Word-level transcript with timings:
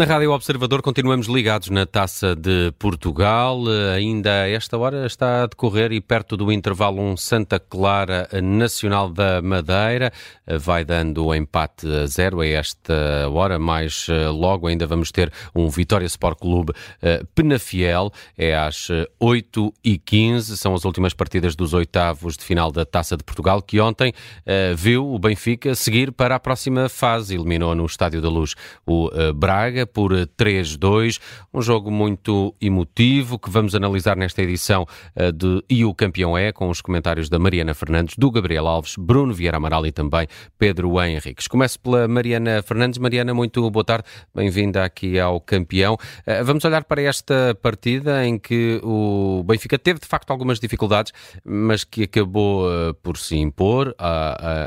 Na 0.00 0.06
Rádio 0.06 0.32
Observador 0.32 0.80
continuamos 0.80 1.26
ligados 1.26 1.68
na 1.68 1.84
Taça 1.84 2.34
de 2.34 2.72
Portugal. 2.78 3.60
Ainda 3.94 4.44
a 4.44 4.48
esta 4.48 4.78
hora 4.78 5.04
está 5.04 5.42
a 5.42 5.46
decorrer 5.46 5.92
e 5.92 6.00
perto 6.00 6.38
do 6.38 6.50
intervalo 6.50 7.02
um 7.02 7.18
Santa 7.18 7.60
Clara 7.60 8.26
Nacional 8.42 9.10
da 9.10 9.42
Madeira. 9.42 10.10
Vai 10.58 10.86
dando 10.86 11.34
empate 11.34 11.86
a 11.86 12.06
zero 12.06 12.40
a 12.40 12.46
esta 12.46 13.28
hora, 13.30 13.58
mas 13.58 14.06
eh, 14.08 14.28
logo 14.28 14.68
ainda 14.68 14.86
vamos 14.86 15.12
ter 15.12 15.30
um 15.54 15.68
Vitória 15.68 16.06
Sport 16.06 16.38
Clube 16.38 16.72
eh, 17.02 17.22
Penafiel. 17.34 18.10
É 18.38 18.56
às 18.56 18.88
8h15. 19.22 20.56
São 20.56 20.74
as 20.74 20.86
últimas 20.86 21.12
partidas 21.12 21.54
dos 21.54 21.74
oitavos 21.74 22.38
de 22.38 22.44
final 22.44 22.72
da 22.72 22.86
Taça 22.86 23.18
de 23.18 23.22
Portugal 23.22 23.60
que 23.60 23.78
ontem 23.78 24.14
eh, 24.46 24.72
viu 24.74 25.12
o 25.12 25.18
Benfica 25.18 25.74
seguir 25.74 26.10
para 26.10 26.36
a 26.36 26.40
próxima 26.40 26.88
fase. 26.88 27.34
Eliminou 27.34 27.74
no 27.74 27.84
Estádio 27.84 28.22
da 28.22 28.30
Luz 28.30 28.54
o 28.86 29.10
Braga 29.34 29.89
por 29.92 30.12
3-2. 30.12 31.20
Um 31.52 31.62
jogo 31.62 31.90
muito 31.90 32.54
emotivo 32.60 33.38
que 33.38 33.50
vamos 33.50 33.74
analisar 33.74 34.16
nesta 34.16 34.42
edição 34.42 34.86
eh, 35.14 35.32
de 35.32 35.62
E 35.68 35.84
o 35.84 35.94
Campeão 35.94 36.36
é, 36.36 36.52
com 36.52 36.68
os 36.68 36.80
comentários 36.80 37.28
da 37.28 37.38
Mariana 37.38 37.74
Fernandes, 37.74 38.16
do 38.16 38.30
Gabriel 38.30 38.66
Alves, 38.66 38.94
Bruno 38.96 39.32
Vieira 39.32 39.56
Amaral 39.56 39.86
e 39.86 39.92
também 39.92 40.26
Pedro 40.58 41.02
Henriques. 41.02 41.46
Começo 41.46 41.78
pela 41.80 42.06
Mariana 42.06 42.62
Fernandes. 42.62 42.98
Mariana, 42.98 43.34
muito 43.34 43.70
boa 43.70 43.84
tarde. 43.84 44.04
Bem-vinda 44.34 44.84
aqui 44.84 45.18
ao 45.18 45.40
Campeão. 45.40 45.96
Eh, 46.26 46.42
vamos 46.42 46.64
olhar 46.64 46.84
para 46.84 47.02
esta 47.02 47.56
partida 47.60 48.24
em 48.24 48.38
que 48.38 48.80
o 48.82 49.42
Benfica 49.44 49.78
teve 49.78 50.00
de 50.00 50.06
facto 50.06 50.30
algumas 50.30 50.58
dificuldades, 50.60 51.12
mas 51.44 51.84
que 51.84 52.04
acabou 52.04 52.70
eh, 52.70 52.92
por 53.02 53.16
se 53.16 53.36
impor 53.36 53.94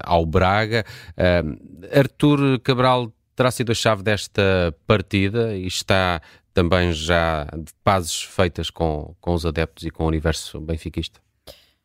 ao 0.04 0.26
Braga. 0.26 0.86
Artur 1.92 2.60
Cabral 2.62 3.12
terá 3.36 3.52
sido 3.52 3.72
a 3.72 3.76
chave 3.76 4.04
desta 4.04 4.76
partida 4.86 5.56
e 5.56 5.68
está 5.68 6.22
também 6.54 6.94
já 6.94 7.46
de 7.46 7.74
pazes 7.84 8.22
feitas 8.22 8.70
com, 8.70 9.16
com 9.20 9.34
os 9.34 9.46
adeptos 9.46 9.84
e 9.84 9.90
com 9.90 10.04
o 10.04 10.08
universo 10.08 10.60
benfiquista? 10.62 11.20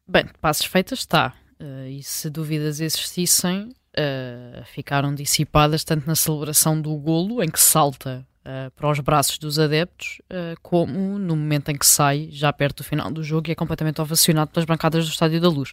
Bem, 0.06 0.24
de 0.24 0.32
pazes 0.40 0.64
feitas 0.64 1.00
está. 1.00 1.34
Uh, 1.60 1.88
e 1.88 2.02
se 2.02 2.30
dúvidas 2.30 2.80
existissem, 2.80 3.68
uh, 3.68 4.64
ficaram 4.72 5.14
dissipadas 5.14 5.82
tanto 5.84 6.06
na 6.06 6.14
celebração 6.14 6.80
do 6.80 6.94
golo, 6.96 7.42
em 7.42 7.48
que 7.48 7.58
salta 7.58 8.26
uh, 8.44 8.70
para 8.70 8.90
os 8.90 9.00
braços 9.00 9.38
dos 9.38 9.58
adeptos, 9.58 10.20
como 10.62 11.18
no 11.18 11.34
momento 11.34 11.70
em 11.70 11.76
que 11.76 11.86
sai, 11.86 12.28
já 12.30 12.52
perto 12.52 12.78
do 12.78 12.84
final 12.84 13.10
do 13.10 13.22
jogo, 13.22 13.48
e 13.48 13.52
é 13.52 13.54
completamente 13.54 14.00
ovacionado 14.00 14.50
pelas 14.50 14.66
bancadas 14.66 15.04
do 15.04 15.10
Estádio 15.10 15.40
da 15.40 15.48
Luz. 15.48 15.72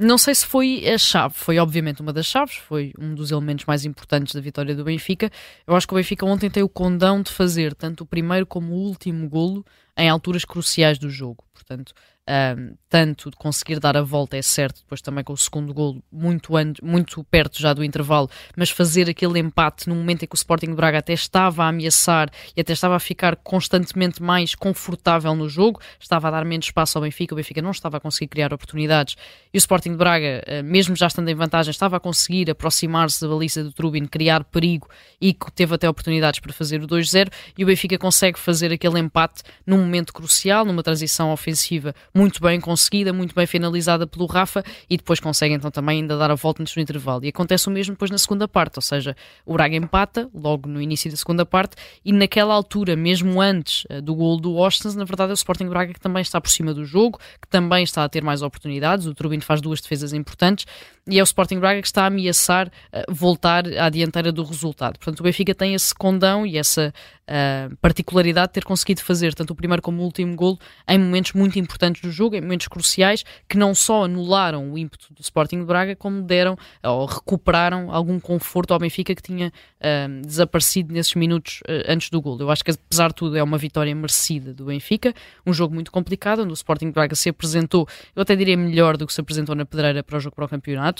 Não 0.00 0.16
sei 0.16 0.32
se 0.32 0.46
foi 0.46 0.88
a 0.88 0.96
chave, 0.96 1.34
foi 1.34 1.58
obviamente 1.58 2.00
uma 2.00 2.12
das 2.12 2.24
chaves, 2.24 2.54
foi 2.54 2.92
um 2.96 3.16
dos 3.16 3.32
elementos 3.32 3.64
mais 3.64 3.84
importantes 3.84 4.32
da 4.32 4.40
vitória 4.40 4.72
do 4.72 4.84
Benfica. 4.84 5.28
Eu 5.66 5.74
acho 5.74 5.88
que 5.88 5.92
o 5.92 5.96
Benfica 5.96 6.24
ontem 6.24 6.48
tem 6.48 6.62
o 6.62 6.68
condão 6.68 7.20
de 7.20 7.32
fazer 7.32 7.74
tanto 7.74 8.02
o 8.02 8.06
primeiro 8.06 8.46
como 8.46 8.74
o 8.74 8.76
último 8.76 9.28
golo 9.28 9.66
em 9.98 10.08
alturas 10.08 10.44
cruciais 10.44 10.98
do 10.98 11.10
jogo. 11.10 11.44
Portanto, 11.52 11.92
um, 12.28 12.74
tanto 12.90 13.30
de 13.30 13.36
conseguir 13.36 13.80
dar 13.80 13.96
a 13.96 14.02
volta, 14.02 14.36
é 14.36 14.42
certo, 14.42 14.80
depois 14.80 15.00
também 15.00 15.24
com 15.24 15.32
o 15.32 15.36
segundo 15.36 15.72
golo 15.72 16.02
muito, 16.12 16.52
muito 16.82 17.24
perto 17.24 17.58
já 17.58 17.72
do 17.72 17.82
intervalo, 17.82 18.28
mas 18.54 18.70
fazer 18.70 19.08
aquele 19.08 19.38
empate 19.38 19.88
no 19.88 19.94
momento 19.94 20.24
em 20.24 20.26
que 20.26 20.34
o 20.34 20.36
Sporting 20.36 20.66
de 20.66 20.74
Braga 20.74 20.98
até 20.98 21.14
estava 21.14 21.64
a 21.64 21.68
ameaçar 21.68 22.30
e 22.54 22.60
até 22.60 22.72
estava 22.74 22.96
a 22.96 23.00
ficar 23.00 23.36
constantemente 23.36 24.22
mais 24.22 24.54
confortável 24.54 25.34
no 25.34 25.48
jogo, 25.48 25.80
estava 25.98 26.28
a 26.28 26.30
dar 26.30 26.44
menos 26.44 26.66
espaço 26.66 26.98
ao 26.98 27.02
Benfica, 27.02 27.34
o 27.34 27.36
Benfica 27.36 27.62
não 27.62 27.70
estava 27.70 27.96
a 27.96 28.00
conseguir 28.00 28.28
criar 28.28 28.52
oportunidades 28.52 29.16
e 29.52 29.56
o 29.56 29.58
Sporting 29.58 29.92
de 29.92 29.96
Braga, 29.96 30.44
uh, 30.46 30.64
mesmo 30.64 30.94
já 30.94 31.06
estando 31.06 31.28
em 31.28 31.34
vantagem, 31.34 31.70
estava 31.70 31.96
a 31.96 32.00
conseguir 32.00 32.50
aproximar-se 32.50 33.22
da 33.22 33.28
baliza 33.28 33.64
do 33.64 33.72
Trubin, 33.72 34.04
criar 34.06 34.44
perigo 34.44 34.88
e 35.20 35.34
teve 35.54 35.74
até 35.74 35.88
oportunidades 35.88 36.40
para 36.40 36.52
fazer 36.52 36.82
o 36.82 36.86
2-0 36.86 37.30
e 37.56 37.64
o 37.64 37.66
Benfica 37.66 37.96
consegue 37.96 38.38
fazer 38.38 38.70
aquele 38.70 38.98
empate 38.98 39.42
num 39.66 39.86
momento 39.88 40.12
crucial, 40.12 40.64
numa 40.64 40.82
transição 40.82 41.32
ofensiva 41.32 41.94
muito 42.14 42.40
bem 42.40 42.60
conseguida, 42.60 43.12
muito 43.12 43.34
bem 43.34 43.46
finalizada 43.46 44.06
pelo 44.06 44.26
Rafa 44.26 44.62
e 44.88 44.96
depois 44.96 45.18
consegue 45.18 45.54
então 45.54 45.70
também 45.70 46.00
ainda 46.00 46.16
dar 46.16 46.30
a 46.30 46.34
volta 46.34 46.62
do 46.62 46.80
intervalo. 46.80 47.24
E 47.24 47.28
acontece 47.28 47.68
o 47.68 47.70
mesmo 47.70 47.94
depois 47.94 48.10
na 48.10 48.18
segunda 48.18 48.46
parte, 48.46 48.78
ou 48.78 48.82
seja, 48.82 49.16
o 49.44 49.54
Braga 49.54 49.76
empata 49.76 50.28
logo 50.34 50.68
no 50.68 50.80
início 50.80 51.10
da 51.10 51.16
segunda 51.16 51.44
parte 51.44 51.76
e 52.04 52.12
naquela 52.12 52.54
altura, 52.54 52.94
mesmo 52.94 53.40
antes 53.40 53.84
uh, 53.84 54.02
do 54.02 54.14
gol 54.14 54.38
do 54.38 54.62
Austin, 54.62 54.88
na 54.96 55.04
verdade 55.04 55.30
é 55.30 55.32
o 55.32 55.34
Sporting 55.34 55.68
Braga 55.68 55.92
que 55.94 56.00
também 56.00 56.22
está 56.22 56.40
por 56.40 56.50
cima 56.50 56.74
do 56.74 56.84
jogo, 56.84 57.18
que 57.40 57.48
também 57.48 57.82
está 57.82 58.04
a 58.04 58.08
ter 58.08 58.22
mais 58.22 58.42
oportunidades, 58.42 59.06
o 59.06 59.14
Turbino 59.14 59.42
faz 59.42 59.60
duas 59.60 59.80
defesas 59.80 60.12
importantes 60.12 60.66
e 61.08 61.18
é 61.18 61.22
o 61.22 61.24
Sporting 61.24 61.58
Braga 61.58 61.80
que 61.80 61.86
está 61.86 62.04
a 62.04 62.06
ameaçar 62.06 62.68
uh, 62.68 63.12
voltar 63.12 63.66
à 63.78 63.88
dianteira 63.88 64.30
do 64.30 64.42
resultado. 64.42 64.98
Portanto, 64.98 65.20
o 65.20 65.22
Benfica 65.22 65.54
tem 65.54 65.74
esse 65.74 65.94
condão 65.94 66.46
e 66.46 66.58
essa 66.58 66.92
uh, 67.28 67.76
particularidade 67.76 68.48
de 68.48 68.52
ter 68.54 68.64
conseguido 68.64 69.02
fazer 69.02 69.34
tanto 69.34 69.52
o 69.52 69.56
primeiro 69.56 69.82
como 69.82 70.02
o 70.02 70.04
último 70.04 70.36
golo 70.36 70.58
em 70.86 70.98
momentos 70.98 71.32
muito 71.32 71.58
importantes 71.58 72.02
do 72.02 72.10
jogo, 72.10 72.36
em 72.36 72.40
momentos 72.40 72.68
cruciais, 72.68 73.24
que 73.48 73.56
não 73.56 73.74
só 73.74 74.04
anularam 74.04 74.72
o 74.72 74.78
ímpeto 74.78 75.12
do 75.14 75.20
Sporting 75.20 75.64
Braga, 75.64 75.96
como 75.96 76.22
deram 76.22 76.56
ou 76.84 77.06
recuperaram 77.06 77.90
algum 77.90 78.20
conforto 78.20 78.72
ao 78.72 78.78
Benfica 78.78 79.14
que 79.14 79.22
tinha 79.22 79.48
uh, 79.48 80.26
desaparecido 80.26 80.92
nesses 80.92 81.14
minutos 81.14 81.60
antes 81.86 82.10
do 82.10 82.20
golo. 82.20 82.42
Eu 82.42 82.50
acho 82.50 82.64
que, 82.64 82.70
apesar 82.70 83.08
de 83.08 83.14
tudo, 83.14 83.36
é 83.36 83.42
uma 83.42 83.56
vitória 83.56 83.94
merecida 83.94 84.52
do 84.52 84.66
Benfica, 84.66 85.14
um 85.46 85.52
jogo 85.52 85.74
muito 85.74 85.90
complicado, 85.90 86.42
onde 86.42 86.52
o 86.52 86.54
Sporting 86.54 86.90
Braga 86.90 87.14
se 87.14 87.28
apresentou, 87.28 87.86
eu 88.14 88.22
até 88.22 88.36
diria 88.36 88.56
melhor 88.56 88.96
do 88.96 89.06
que 89.06 89.12
se 89.12 89.20
apresentou 89.20 89.54
na 89.54 89.64
Pedreira 89.64 90.02
para 90.02 90.16
o 90.16 90.20
jogo 90.20 90.36
para 90.36 90.44
o 90.44 90.48
campeonato, 90.48 90.97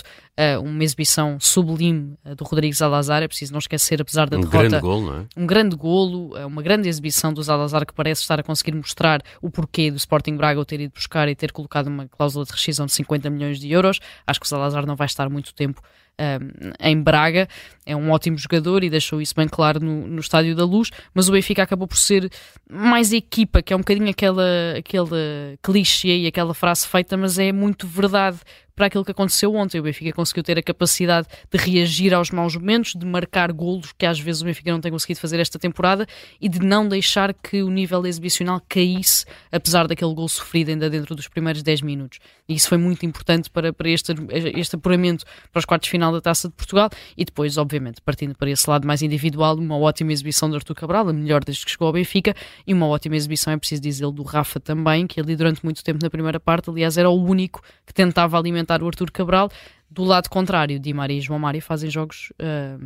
uma 0.61 0.83
exibição 0.83 1.37
sublime 1.39 2.17
do 2.37 2.43
Rodrigues 2.43 2.77
Salazar, 2.77 3.21
é 3.21 3.27
preciso 3.27 3.51
não 3.51 3.59
esquecer, 3.59 4.01
apesar 4.01 4.29
da 4.29 4.37
um 4.37 4.41
derrota, 4.41 4.57
grande 4.57 4.79
golo, 4.79 5.05
não 5.05 5.19
é? 5.21 5.25
um 5.35 5.45
grande 5.45 5.75
golo, 5.75 6.37
é 6.37 6.45
uma 6.45 6.61
grande 6.61 6.87
exibição 6.87 7.33
do 7.33 7.43
Zalazar 7.43 7.85
que 7.85 7.93
parece 7.93 8.21
estar 8.21 8.39
a 8.39 8.43
conseguir 8.43 8.73
mostrar 8.73 9.21
o 9.41 9.49
porquê 9.49 9.91
do 9.91 9.97
Sporting 9.97 10.37
Braga 10.37 10.59
o 10.59 10.65
ter 10.65 10.79
ido 10.79 10.93
buscar 10.93 11.27
e 11.27 11.35
ter 11.35 11.51
colocado 11.51 11.87
uma 11.87 12.07
cláusula 12.07 12.45
de 12.45 12.51
rescisão 12.51 12.85
de 12.85 12.93
50 12.93 13.29
milhões 13.29 13.59
de 13.59 13.69
euros. 13.71 13.99
Acho 14.25 14.39
que 14.39 14.45
o 14.45 14.49
Zalazar 14.49 14.85
não 14.85 14.95
vai 14.95 15.07
estar 15.07 15.29
muito 15.29 15.53
tempo 15.53 15.81
um, 16.19 16.71
em 16.79 17.01
Braga. 17.01 17.47
É 17.85 17.95
um 17.95 18.11
ótimo 18.11 18.37
jogador 18.37 18.83
e 18.83 18.89
deixou 18.89 19.21
isso 19.21 19.33
bem 19.35 19.47
claro 19.47 19.79
no, 19.79 20.07
no 20.07 20.19
Estádio 20.19 20.55
da 20.55 20.63
Luz, 20.63 20.91
mas 21.13 21.27
o 21.27 21.31
Benfica 21.31 21.63
acabou 21.63 21.87
por 21.87 21.97
ser 21.97 22.29
mais 22.69 23.11
equipa, 23.11 23.61
que 23.61 23.73
é 23.73 23.75
um 23.75 23.79
bocadinho 23.79 24.09
aquela, 24.09 24.45
aquela 24.77 25.17
clichê 25.63 26.19
e 26.19 26.27
aquela 26.27 26.53
frase 26.53 26.87
feita, 26.87 27.17
mas 27.17 27.39
é 27.39 27.51
muito 27.51 27.87
verdade 27.87 28.39
para 28.79 28.85
aquilo 28.85 29.03
que 29.03 29.11
aconteceu 29.11 29.53
ontem. 29.53 29.77
O 29.77 29.83
Benfica 29.83 30.13
conseguiu 30.13 30.41
ter 30.41 30.57
a 30.57 30.63
capacidade 30.63 31.27
de 31.51 31.57
reagir 31.57 32.13
aos 32.13 32.31
maus 32.31 32.55
momentos, 32.55 32.93
de 32.95 33.05
marcar 33.05 33.51
golos 33.51 33.91
que 33.91 34.05
às 34.05 34.17
vezes 34.17 34.41
o 34.41 34.45
Benfica 34.45 34.71
não 34.71 34.79
tem 34.79 34.89
conseguido 34.89 35.19
fazer 35.19 35.37
esta 35.37 35.59
temporada 35.59 36.07
e 36.39 36.47
de 36.47 36.59
não 36.59 36.87
deixar 36.87 37.33
que 37.33 37.61
o 37.61 37.69
nível 37.69 38.05
exibicional 38.05 38.61
caísse, 38.69 39.25
apesar 39.51 39.85
daquele 39.85 40.13
gol 40.13 40.29
sofrido 40.29 40.69
ainda 40.69 40.89
dentro 40.89 41.13
dos 41.13 41.27
primeiros 41.27 41.61
10 41.61 41.81
minutos. 41.81 42.19
E 42.47 42.53
isso 42.53 42.69
foi 42.69 42.77
muito 42.77 43.05
importante 43.05 43.49
para, 43.49 43.73
para 43.73 43.89
este, 43.89 44.13
este 44.55 44.77
apuramento 44.77 45.25
para 45.51 45.59
os 45.59 45.65
quartos 45.65 45.87
de 45.87 45.91
final 46.09 46.13
da 46.13 46.21
Taça 46.21 46.47
de 46.47 46.53
Portugal 46.55 46.89
e 47.15 47.23
depois, 47.23 47.57
obviamente, 47.57 48.01
partindo 48.01 48.35
para 48.35 48.49
esse 48.49 48.69
lado 48.69 48.87
mais 48.87 49.01
individual, 49.01 49.55
uma 49.55 49.77
ótima 49.77 50.11
exibição 50.11 50.49
de 50.49 50.55
Artur 50.55 50.75
Cabral, 50.75 51.07
a 51.07 51.13
melhor 51.13 51.43
desde 51.43 51.63
que 51.65 51.71
chegou 51.71 51.87
ao 51.87 51.93
Benfica, 51.93 52.35
e 52.65 52.73
uma 52.73 52.87
ótima 52.87 53.15
exibição, 53.15 53.53
é 53.53 53.57
preciso 53.57 53.81
dizer, 53.81 54.09
do 54.11 54.23
Rafa 54.23 54.59
também, 54.59 55.05
que 55.05 55.19
ali 55.19 55.35
durante 55.35 55.63
muito 55.63 55.83
tempo 55.83 55.99
na 56.01 56.09
primeira 56.09 56.39
parte, 56.39 56.69
aliás, 56.69 56.97
era 56.97 57.09
o 57.09 57.23
único 57.23 57.61
que 57.85 57.93
tentava 57.93 58.37
alimentar 58.37 58.81
o 58.81 58.87
Arthur 58.87 59.11
Cabral. 59.11 59.49
Do 59.91 60.03
lado 60.03 60.29
contrário, 60.29 60.79
Di 60.79 60.93
Maria 60.93 61.17
e 61.17 61.21
João 61.21 61.39
Mário 61.39 61.59
fazem 61.61 61.89
jogos 61.89 62.31
uh, 62.33 62.79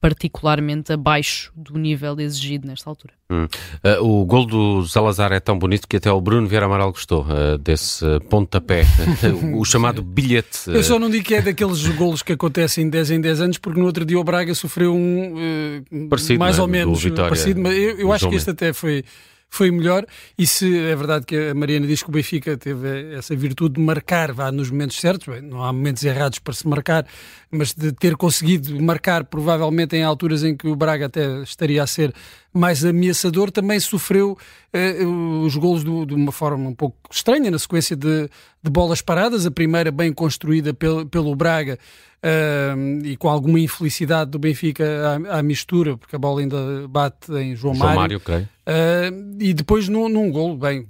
particularmente 0.00 0.90
abaixo 0.90 1.52
do 1.54 1.78
nível 1.78 2.18
exigido 2.18 2.66
nesta 2.66 2.88
altura. 2.88 3.12
Hum. 3.30 3.46
Uh, 3.84 4.02
o 4.02 4.24
gol 4.24 4.46
do 4.46 4.86
Salazar 4.86 5.30
é 5.32 5.40
tão 5.40 5.58
bonito 5.58 5.86
que 5.86 5.98
até 5.98 6.10
o 6.10 6.20
Bruno 6.22 6.46
Vieira 6.46 6.64
Amaral 6.64 6.90
gostou 6.90 7.26
uh, 7.26 7.58
desse 7.58 8.04
pontapé, 8.30 8.84
o 9.54 9.62
chamado 9.66 10.02
bilhete. 10.02 10.68
Eu 10.70 10.82
só 10.82 10.98
não 10.98 11.10
digo 11.10 11.24
que 11.24 11.34
é 11.34 11.42
daqueles 11.42 11.86
golos 11.88 12.22
que 12.22 12.32
acontecem 12.32 12.88
10 12.88 13.10
em 13.10 13.20
10 13.20 13.40
anos, 13.42 13.58
porque 13.58 13.78
no 13.78 13.84
outro 13.84 14.04
dia 14.04 14.18
o 14.18 14.24
Braga 14.24 14.54
sofreu 14.54 14.94
um 14.94 15.84
parecido, 16.08 16.38
mais 16.38 16.58
é? 16.58 16.62
ou 16.62 16.68
menos 16.68 17.02
Vitória, 17.02 17.28
parecido, 17.28 17.60
mas 17.60 17.76
eu, 17.76 17.98
eu 17.98 18.12
acho 18.12 18.26
que 18.28 18.36
este 18.36 18.50
até 18.50 18.72
foi 18.72 19.04
foi 19.52 19.70
melhor. 19.70 20.06
E 20.38 20.46
se 20.46 20.78
é 20.78 20.96
verdade 20.96 21.26
que 21.26 21.36
a 21.50 21.54
Mariana 21.54 21.86
diz 21.86 22.02
que 22.02 22.08
o 22.08 22.12
Benfica 22.12 22.56
teve 22.56 23.14
essa 23.14 23.36
virtude 23.36 23.74
de 23.74 23.80
marcar, 23.82 24.32
vá 24.32 24.50
nos 24.50 24.70
momentos 24.70 24.98
certos, 24.98 25.28
bem, 25.28 25.42
não 25.42 25.62
há 25.62 25.70
momentos 25.70 26.02
errados 26.02 26.38
para 26.38 26.54
se 26.54 26.66
marcar, 26.66 27.06
mas 27.52 27.74
de 27.74 27.92
ter 27.92 28.16
conseguido 28.16 28.80
marcar, 28.82 29.24
provavelmente 29.24 29.94
em 29.94 30.02
alturas 30.02 30.42
em 30.42 30.56
que 30.56 30.66
o 30.66 30.74
Braga 30.74 31.06
até 31.06 31.42
estaria 31.42 31.82
a 31.82 31.86
ser 31.86 32.14
mais 32.52 32.82
ameaçador, 32.82 33.50
também 33.50 33.78
sofreu 33.78 34.38
eh, 34.72 35.04
os 35.04 35.54
golos 35.56 35.84
do, 35.84 36.06
de 36.06 36.14
uma 36.14 36.32
forma 36.32 36.70
um 36.70 36.74
pouco 36.74 36.96
estranha, 37.10 37.50
na 37.50 37.58
sequência 37.58 37.94
de, 37.94 38.28
de 38.62 38.70
bolas 38.70 39.02
paradas, 39.02 39.44
a 39.44 39.50
primeira 39.50 39.90
bem 39.92 40.14
construída 40.14 40.72
pelo, 40.72 41.04
pelo 41.04 41.36
Braga. 41.36 41.78
Uh, 42.24 43.04
e 43.04 43.16
com 43.16 43.28
alguma 43.28 43.58
infelicidade 43.58 44.30
do 44.30 44.38
Benfica 44.38 44.84
à, 45.28 45.40
à, 45.40 45.42
mistura, 45.42 45.96
porque 45.96 46.14
a 46.14 46.18
bola 46.20 46.40
ainda 46.40 46.86
bate 46.88 47.32
em 47.32 47.56
João, 47.56 47.74
João 47.74 47.96
Mário. 47.96 48.22
Mário 48.24 48.48
uh, 48.48 49.36
e 49.40 49.52
depois 49.52 49.88
num, 49.88 50.08
num 50.08 50.30
golo, 50.30 50.56
bem, 50.56 50.86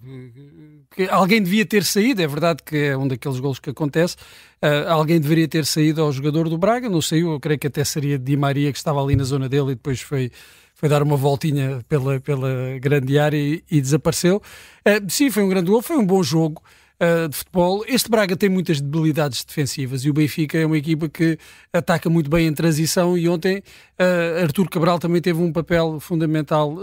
alguém 1.11 1.43
devia 1.43 1.65
ter 1.65 1.85
saído, 1.85 2.23
é 2.23 2.27
verdade 2.27 2.63
que 2.65 2.77
é 2.77 2.97
um 2.97 3.09
daqueles 3.09 3.41
golos 3.41 3.59
que 3.59 3.71
acontece, 3.71 4.17
uh, 4.63 4.89
alguém 4.89 5.21
deveria 5.21 5.49
ter 5.49 5.65
saído 5.65 6.03
ao 6.03 6.13
jogador 6.13 6.49
do 6.49 6.59
Braga, 6.59 6.89
não 6.89 7.03
saiu, 7.03 7.33
eu 7.33 7.41
creio 7.41 7.59
que 7.59 7.67
até 7.67 7.85
seria 7.85 8.19
Di 8.19 8.37
Maria 8.37 8.71
que 8.73 8.79
estava 8.79 9.03
ali 9.03 9.17
na 9.17 9.25
zona 9.25 9.49
dele 9.49 9.73
e 9.73 9.75
depois 9.75 10.01
foi 10.01 10.31
foi 10.83 10.89
dar 10.89 11.01
uma 11.01 11.17
voltinha 11.17 11.81
pela, 11.89 12.19
pela 12.19 12.77
grande 12.81 13.17
área 13.17 13.37
e, 13.37 13.63
e 13.71 13.81
desapareceu. 13.81 14.43
Uh, 14.85 15.09
sim, 15.09 15.31
foi 15.31 15.45
um 15.45 15.49
grande 15.49 15.71
gol, 15.71 15.81
foi 15.81 15.97
um 15.97 16.05
bom 16.05 16.25
jogo 16.25 16.61
uh, 17.01 17.29
de 17.29 17.37
futebol. 17.37 17.85
Este 17.87 18.11
Braga 18.11 18.37
tem 18.37 18.49
muitas 18.49 18.81
debilidades 18.81 19.45
defensivas 19.45 20.05
e 20.05 20.11
o 20.11 20.13
Benfica 20.13 20.59
é 20.59 20.67
uma 20.67 20.77
equipa 20.77 21.09
que 21.09 21.39
ataca 21.73 22.11
muito 22.11 22.29
bem 22.29 22.49
em 22.49 22.53
transição 22.53 23.17
e 23.17 23.29
ontem 23.29 23.59
uh, 23.59 24.43
Artur 24.43 24.69
Cabral 24.69 24.99
também 24.99 25.23
teve 25.23 25.41
um 25.41 25.53
papel 25.53 26.01
fundamental 26.01 26.77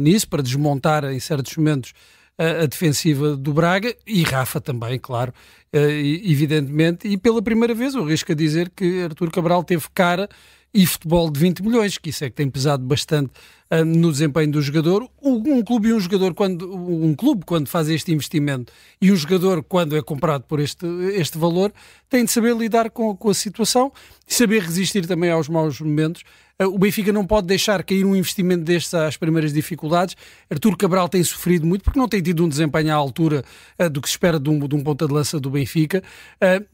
nisso, 0.00 0.26
para 0.26 0.42
desmontar 0.42 1.04
em 1.04 1.20
certos 1.20 1.54
momentos 1.58 1.92
a, 2.38 2.66
defensiva 2.66 3.36
do 3.36 3.52
Braga 3.52 3.94
e 4.06 4.22
Rafa 4.22 4.60
também, 4.60 4.98
claro, 4.98 5.32
evidentemente. 5.72 7.08
E 7.08 7.18
pela 7.18 7.42
primeira 7.42 7.74
vez, 7.74 7.94
eu 7.94 8.04
arrisco 8.04 8.32
a 8.32 8.34
dizer 8.34 8.70
que 8.70 9.02
Artur 9.02 9.30
Cabral 9.30 9.64
teve 9.64 9.84
cara 9.92 10.28
e 10.72 10.86
futebol 10.86 11.30
de 11.30 11.40
20 11.40 11.62
milhões, 11.62 11.98
que 11.98 12.10
isso 12.10 12.24
é 12.24 12.30
que 12.30 12.36
tem 12.36 12.48
pesado 12.48 12.84
bastante 12.84 13.32
uh, 13.70 13.84
no 13.84 14.10
desempenho 14.10 14.52
do 14.52 14.60
jogador. 14.60 15.08
Um 15.22 15.62
clube 15.62 15.88
e 15.88 15.92
um 15.92 16.00
jogador, 16.00 16.34
quando 16.34 16.74
um 16.74 17.14
clube 17.14 17.44
quando 17.44 17.68
faz 17.68 17.88
este 17.88 18.12
investimento 18.12 18.72
e 19.00 19.12
um 19.12 19.16
jogador 19.16 19.62
quando 19.62 19.96
é 19.96 20.02
comprado 20.02 20.42
por 20.42 20.60
este, 20.60 20.86
este 21.14 21.36
valor, 21.38 21.72
tem 22.08 22.24
de 22.24 22.30
saber 22.30 22.56
lidar 22.56 22.90
com, 22.90 23.14
com 23.16 23.30
a 23.30 23.34
situação 23.34 23.92
e 24.26 24.34
saber 24.34 24.62
resistir 24.62 25.06
também 25.06 25.30
aos 25.30 25.48
maus 25.48 25.80
momentos. 25.80 26.22
Uh, 26.60 26.66
o 26.66 26.78
Benfica 26.78 27.12
não 27.12 27.24
pode 27.24 27.46
deixar 27.46 27.82
cair 27.84 28.04
um 28.04 28.16
investimento 28.16 28.64
destes 28.64 28.92
às 28.92 29.16
primeiras 29.16 29.52
dificuldades. 29.52 30.16
Artur 30.50 30.76
Cabral 30.76 31.08
tem 31.08 31.22
sofrido 31.22 31.66
muito 31.66 31.84
porque 31.84 31.98
não 31.98 32.08
tem 32.08 32.20
tido 32.20 32.44
um 32.44 32.48
desempenho 32.48 32.92
à 32.92 32.96
altura 32.96 33.44
uh, 33.78 33.88
do 33.88 34.00
que 34.00 34.08
se 34.08 34.14
espera 34.14 34.40
de 34.40 34.50
um, 34.50 34.58
de 34.66 34.74
um 34.74 34.82
ponta 34.82 35.06
de 35.06 35.12
lança 35.12 35.38
do 35.38 35.50
Benfica. 35.50 36.02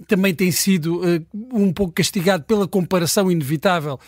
também 0.06 0.34
tem 0.34 0.50
sido 0.50 1.00
um 1.52 1.72
pouco 1.72 1.92
castigado 1.92 2.44
pela 2.44 2.66
comparação 2.66 3.30
inevitável 3.30 3.98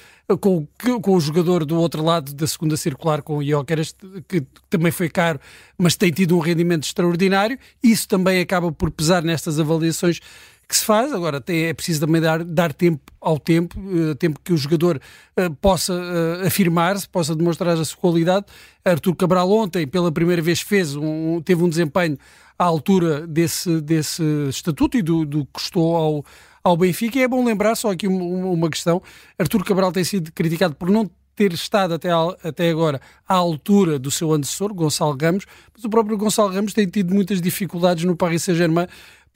com, 0.40 0.66
com 1.00 1.14
o 1.14 1.20
jogador 1.20 1.64
do 1.64 1.78
outro 1.78 2.02
lado 2.02 2.34
da 2.34 2.46
segunda 2.46 2.75
circular, 2.76 3.22
com 3.22 3.38
o 3.38 3.42
Iokeres, 3.42 3.94
que 4.28 4.42
também 4.68 4.92
foi 4.92 5.08
caro, 5.08 5.40
mas 5.76 5.96
tem 5.96 6.10
tido 6.10 6.36
um 6.36 6.40
rendimento 6.40 6.84
extraordinário. 6.84 7.58
Isso 7.82 8.08
também 8.08 8.40
acaba 8.40 8.70
por 8.72 8.90
pesar 8.90 9.22
nestas 9.22 9.58
avaliações 9.60 10.20
que 10.68 10.76
se 10.76 10.84
faz. 10.84 11.12
Agora 11.12 11.40
tem, 11.40 11.64
é 11.64 11.74
preciso 11.74 12.00
também 12.00 12.20
dar, 12.20 12.42
dar 12.44 12.72
tempo 12.72 13.00
ao 13.20 13.38
tempo, 13.38 13.78
uh, 13.80 14.14
tempo 14.14 14.40
que 14.42 14.52
o 14.52 14.56
jogador 14.56 15.00
uh, 15.38 15.54
possa 15.56 15.94
uh, 15.94 16.46
afirmar-se, 16.46 17.08
possa 17.08 17.34
demonstrar 17.34 17.76
a 17.78 17.84
sua 17.84 17.98
qualidade. 17.98 18.46
Artur 18.84 19.14
Cabral 19.16 19.50
ontem, 19.50 19.86
pela 19.86 20.10
primeira 20.12 20.42
vez, 20.42 20.60
fez 20.60 20.94
um, 20.94 21.40
teve 21.40 21.62
um 21.62 21.68
desempenho 21.68 22.18
à 22.58 22.64
altura 22.64 23.26
desse, 23.26 23.80
desse 23.80 24.22
estatuto 24.48 24.96
e 24.96 25.02
do, 25.02 25.24
do 25.24 25.44
que 25.44 25.52
custou 25.52 25.96
ao, 25.96 26.24
ao 26.62 26.76
Benfica. 26.76 27.18
E 27.18 27.22
é 27.22 27.28
bom 27.28 27.44
lembrar 27.44 27.74
só 27.74 27.90
aqui 27.90 28.06
uma, 28.06 28.46
uma 28.48 28.70
questão: 28.70 29.02
Artur 29.38 29.64
Cabral 29.64 29.92
tem 29.92 30.04
sido 30.04 30.32
criticado 30.32 30.74
por 30.74 30.90
não 30.90 31.08
ter 31.36 31.52
estado 31.52 31.94
até, 31.94 32.08
até 32.42 32.70
agora 32.70 33.00
à 33.28 33.34
altura 33.34 33.98
do 33.98 34.10
seu 34.10 34.32
antecessor, 34.32 34.72
Gonçalo 34.74 35.16
Ramos, 35.20 35.44
mas 35.74 35.84
o 35.84 35.90
próprio 35.90 36.16
Gonçalo 36.16 36.52
Ramos 36.52 36.72
tem 36.72 36.88
tido 36.88 37.14
muitas 37.14 37.40
dificuldades 37.40 38.04
no 38.04 38.16
Paris 38.16 38.42
Saint-Germain 38.42 38.86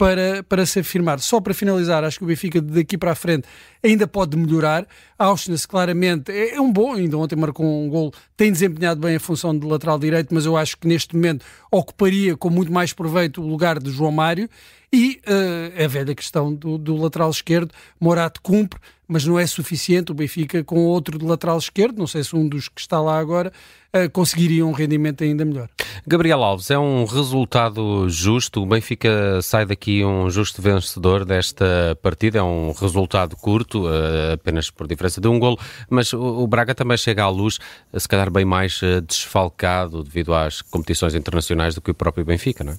para, 0.01 0.43
para 0.43 0.65
se 0.65 0.81
afirmar. 0.81 1.21
Só 1.21 1.43
para 1.43 1.53
finalizar, 1.53 2.03
acho 2.05 2.17
que 2.17 2.25
o 2.25 2.27
Benfica 2.27 2.59
daqui 2.59 2.97
para 2.97 3.13
a 3.13 3.15
frente 3.15 3.47
ainda 3.85 4.09
pode 4.09 4.35
melhorar. 4.35 4.87
Auschwitz 5.19 5.67
claramente 5.67 6.33
é, 6.33 6.55
é, 6.55 6.61
um 6.61 6.73
bom, 6.73 6.95
ainda 6.95 7.19
ontem 7.19 7.37
marcou 7.37 7.67
um 7.67 7.87
gol, 7.87 8.11
tem 8.35 8.51
desempenhado 8.51 8.99
bem 8.99 9.17
a 9.17 9.21
função 9.21 9.57
de 9.57 9.67
lateral 9.67 9.99
direito, 9.99 10.33
mas 10.33 10.47
eu 10.47 10.57
acho 10.57 10.79
que 10.79 10.89
neste 10.89 11.15
momento 11.15 11.45
ocuparia 11.71 12.35
com 12.35 12.49
muito 12.49 12.73
mais 12.73 12.95
proveito 12.95 13.43
o 13.43 13.47
lugar 13.47 13.79
de 13.79 13.91
João 13.91 14.11
Mário. 14.11 14.49
E 14.91 15.21
uh, 15.29 15.85
a 15.85 15.87
velha 15.87 16.15
questão 16.15 16.53
do, 16.53 16.79
do 16.79 16.97
lateral 16.97 17.31
esquerdo, 17.31 17.71
Morato 18.01 18.41
cumpre, 18.41 18.81
mas 19.11 19.27
não 19.27 19.37
é 19.37 19.45
suficiente. 19.45 20.13
O 20.13 20.15
Benfica, 20.15 20.63
com 20.63 20.85
outro 20.85 21.19
de 21.19 21.25
lateral 21.25 21.59
esquerdo, 21.59 21.99
não 21.99 22.07
sei 22.07 22.23
se 22.23 22.37
um 22.37 22.49
dos 22.49 22.69
que 22.69 22.81
está 22.81 23.01
lá 23.01 23.19
agora, 23.19 23.53
uh, 23.93 24.09
conseguiria 24.13 24.65
um 24.65 24.71
rendimento 24.71 25.25
ainda 25.25 25.45
melhor. 25.45 25.69
Gabriel 26.07 26.45
Alves, 26.45 26.71
é 26.71 26.79
um 26.79 27.05
resultado 27.05 28.09
justo. 28.09 28.63
O 28.63 28.67
Benfica 28.67 29.43
sai 29.43 29.67
daqui 29.67 30.05
um 30.05 30.31
justo 30.31 30.63
vencedor 30.63 31.25
desta 31.25 31.99
partida. 32.01 32.39
É 32.39 32.43
um 32.43 32.71
resultado 32.71 33.37
curto, 33.37 33.89
uh, 33.89 34.35
apenas 34.35 34.71
por 34.71 34.87
diferença 34.87 35.21
de 35.21 35.27
um 35.27 35.41
golo, 35.41 35.59
mas 35.91 36.13
o, 36.13 36.21
o 36.21 36.47
Braga 36.47 36.73
também 36.73 36.97
chega 36.97 37.25
à 37.25 37.29
luz, 37.29 37.59
se 37.93 38.07
calhar 38.07 38.31
bem 38.31 38.45
mais 38.45 38.81
desfalcado 39.09 40.05
devido 40.05 40.33
às 40.33 40.63
competições 40.63 41.17
internacionais 41.17 41.75
do 41.75 41.81
que 41.81 41.91
o 41.91 41.95
próprio 41.95 42.25
Benfica, 42.25 42.63
não 42.63 42.75
é? 42.75 42.79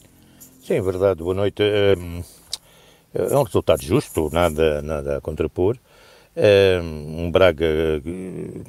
Sim, 0.64 0.76
é 0.76 0.82
verdade. 0.82 1.22
Boa 1.22 1.36
noite. 1.36 1.62
Hum, 1.98 2.24
é 3.14 3.38
um 3.38 3.44
resultado 3.44 3.84
justo, 3.84 4.30
nada, 4.32 4.82
nada 4.82 5.18
a 5.18 5.22
contrapor. 5.22 5.78
Hum, 6.36 7.26
um 7.26 7.32
Braga 7.32 7.68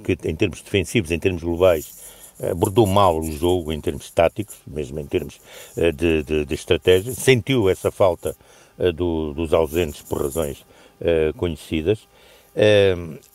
que, 0.05 0.19
em 0.29 0.35
termos 0.35 0.63
defensivos, 0.63 1.11
em 1.11 1.19
termos 1.19 1.43
globais, 1.43 2.03
abordou 2.51 2.87
mal 2.87 3.19
o 3.19 3.31
jogo 3.31 3.73
em 3.73 3.81
termos 3.81 4.11
táticos, 4.11 4.57
mesmo 4.67 4.99
em 4.99 5.07
termos 5.07 5.41
eh, 5.77 5.93
de, 5.93 6.23
de, 6.25 6.45
de 6.45 6.55
estratégia. 6.55 7.13
Sentiu 7.13 7.69
essa 7.69 7.91
falta 7.91 8.35
eh, 8.79 8.91
do, 8.91 9.33
dos 9.33 9.53
ausentes 9.53 10.03
por 10.03 10.23
razões 10.23 10.65
conhecidas. 11.37 12.07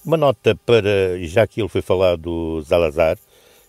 Uma 0.06 0.16
nota 0.16 0.56
para, 0.66 1.20
já 1.24 1.46
que 1.46 1.60
ele 1.60 1.68
foi 1.68 1.82
falado 1.82 2.22
do 2.22 2.62
Zalazar, 2.62 3.18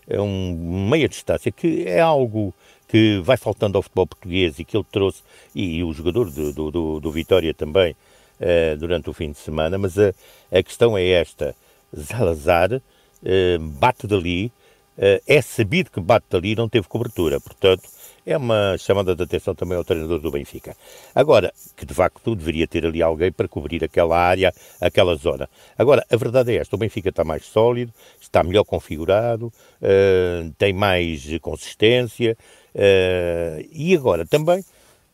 é 0.07 0.21
um 0.21 0.87
meia 0.89 1.09
distância, 1.09 1.51
que 1.51 1.83
é 1.85 1.99
algo 1.99 2.53
que 2.87 3.19
vai 3.19 3.35
faltando 3.35 3.77
ao 3.77 3.83
futebol 3.83 4.07
português 4.07 4.57
e 4.57 4.63
que 4.63 4.75
ele 4.75 4.85
trouxe, 4.91 5.21
e, 5.53 5.83
o 5.83 5.93
jogador 5.93 6.31
do, 6.31 6.53
do, 6.53 6.71
do, 6.71 6.99
do 6.99 7.11
Vitória 7.11 7.53
também, 7.53 7.95
uh, 8.39 8.77
durante 8.77 9.09
o 9.09 9.13
fim 9.13 9.31
de 9.31 9.37
semana, 9.37 9.77
mas 9.77 9.97
a, 9.97 10.13
a 10.51 10.63
questão 10.63 10.97
é 10.97 11.07
esta, 11.07 11.55
Zalazar 11.95 12.73
uh, 12.73 13.59
bate 13.59 14.07
dali, 14.07 14.51
uh, 14.97 15.21
é 15.27 15.41
sabido 15.41 15.91
que 15.91 15.99
bate 15.99 16.25
dali 16.29 16.55
não 16.55 16.69
teve 16.69 16.87
cobertura, 16.87 17.39
portanto, 17.39 17.83
é 18.25 18.37
uma 18.37 18.77
chamada 18.77 19.15
de 19.15 19.23
atenção 19.23 19.55
também 19.55 19.75
ao 19.75 19.83
treinador 19.83 20.19
do 20.19 20.29
Benfica. 20.29 20.75
Agora, 21.15 21.51
que 21.75 21.85
de 21.85 21.93
facto 21.93 22.35
deveria 22.35 22.67
ter 22.67 22.85
ali 22.85 23.01
alguém 23.01 23.31
para 23.31 23.47
cobrir 23.47 23.83
aquela 23.83 24.19
área, 24.19 24.53
aquela 24.79 25.15
zona. 25.15 25.49
Agora, 25.75 26.05
a 26.11 26.15
verdade 26.15 26.53
é 26.53 26.57
esta: 26.57 26.75
o 26.75 26.79
Benfica 26.79 27.09
está 27.09 27.23
mais 27.23 27.45
sólido, 27.45 27.91
está 28.21 28.43
melhor 28.43 28.65
configurado, 28.65 29.47
uh, 29.47 30.53
tem 30.59 30.73
mais 30.73 31.25
consistência, 31.39 32.37
Uh, 32.73 33.65
e 33.71 33.95
agora 33.95 34.25
também, 34.25 34.63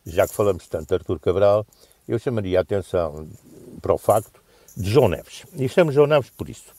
já 0.04 0.26
que 0.26 0.34
falamos 0.34 0.66
tanto 0.68 0.88
de 0.88 0.94
Artur 0.94 1.18
Cabral, 1.18 1.66
eu 2.08 2.18
chamaria 2.18 2.58
a 2.58 2.62
atenção 2.62 3.28
para 3.80 3.94
o 3.94 3.98
facto 3.98 4.40
de 4.76 4.90
João 4.90 5.08
Neves. 5.08 5.44
E 5.54 5.68
chamo 5.68 5.92
João 5.92 6.06
Neves 6.06 6.30
por 6.30 6.48
isso. 6.48 6.74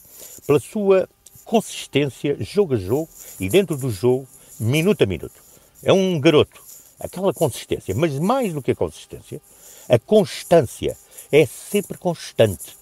Pela 0.46 0.60
sua 0.60 1.10
consistência, 1.44 2.38
jogo 2.40 2.76
a 2.76 2.78
jogo, 2.78 3.10
e 3.40 3.50
dentro 3.50 3.78
do 3.78 3.90
jogo, 3.90 4.28
minuto 4.60 5.04
a 5.04 5.06
minuto. 5.06 5.42
É 5.84 5.94
um 5.94 6.20
garoto. 6.20 6.62
Aquela 7.00 7.34
consistência, 7.34 7.94
mas 7.96 8.18
mais 8.18 8.54
do 8.54 8.62
que 8.62 8.72
a 8.72 8.76
consistência, 8.76 9.40
a 9.88 10.00
constância 10.00 10.98
é 11.32 11.46
sempre 11.46 11.98
constante. 11.98 12.76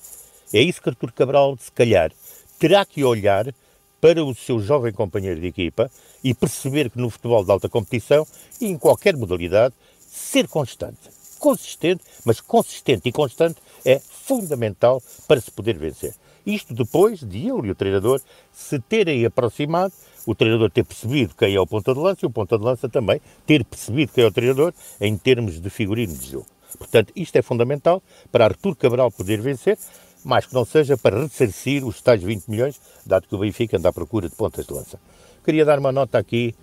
É 0.53 0.61
isso 0.61 0.81
que 0.81 0.89
Artur 0.89 1.11
Cabral, 1.11 1.57
se 1.59 1.71
calhar, 1.71 2.11
terá 2.57 2.85
que 2.85 3.03
olhar 3.03 3.53
para 3.99 4.23
o 4.23 4.33
seu 4.33 4.59
jovem 4.59 4.93
companheiro 4.93 5.41
de 5.41 5.47
equipa 5.47 5.91
e 6.23 6.33
perceber 6.33 6.89
que 6.89 6.97
no 6.97 7.09
futebol 7.09 7.43
de 7.43 7.51
alta 7.51 7.67
competição 7.67 8.25
e 8.61 8.67
em 8.67 8.77
qualquer 8.77 9.15
modalidade, 9.17 9.73
ser 10.07 10.47
constante, 10.47 11.09
consistente, 11.45 12.03
mas 12.25 12.41
consistente 12.41 13.07
e 13.07 13.11
constante 13.11 13.61
é 13.85 13.99
fundamental 13.99 14.99
para 15.27 15.39
se 15.39 15.51
poder 15.51 15.77
vencer. 15.77 16.15
Isto 16.43 16.73
depois 16.73 17.19
de 17.19 17.37
ele 17.37 17.67
e 17.67 17.71
o 17.71 17.75
treinador 17.75 18.19
se 18.51 18.79
terem 18.79 19.23
aproximado, 19.25 19.93
o 20.25 20.33
treinador 20.33 20.71
ter 20.71 20.83
percebido 20.83 21.35
quem 21.35 21.53
é 21.53 21.59
o 21.59 21.67
ponta 21.67 21.93
de 21.93 21.99
lança 21.99 22.21
e 22.23 22.25
o 22.25 22.31
ponta 22.31 22.57
de 22.57 22.63
lança 22.63 22.89
também 22.89 23.21
ter 23.45 23.63
percebido 23.63 24.11
quem 24.11 24.23
é 24.23 24.27
o 24.27 24.31
treinador 24.31 24.73
em 24.99 25.15
termos 25.15 25.61
de 25.61 25.69
figurino 25.69 26.15
de 26.15 26.31
jogo. 26.31 26.47
Portanto, 26.79 27.13
isto 27.15 27.35
é 27.35 27.43
fundamental 27.43 28.01
para 28.31 28.45
Artur 28.45 28.75
Cabral 28.75 29.11
poder 29.11 29.39
vencer 29.39 29.77
mais 30.23 30.47
que 30.47 30.55
não 30.55 30.65
seja 30.65 30.97
para 30.97 31.21
ressarcir 31.21 31.85
os 31.85 32.01
tais 32.01 32.23
20 32.23 32.47
milhões, 32.47 32.81
dado 33.05 33.27
que 33.27 33.35
o 33.35 33.37
Benfica 33.37 33.77
anda 33.77 33.89
à 33.89 33.93
procura 33.93 34.27
de 34.27 34.35
pontas 34.35 34.65
de 34.65 34.73
lança. 34.73 34.99
Queria 35.43 35.63
dar 35.63 35.77
uma 35.77 35.91
nota 35.91 36.17
aqui, 36.17 36.55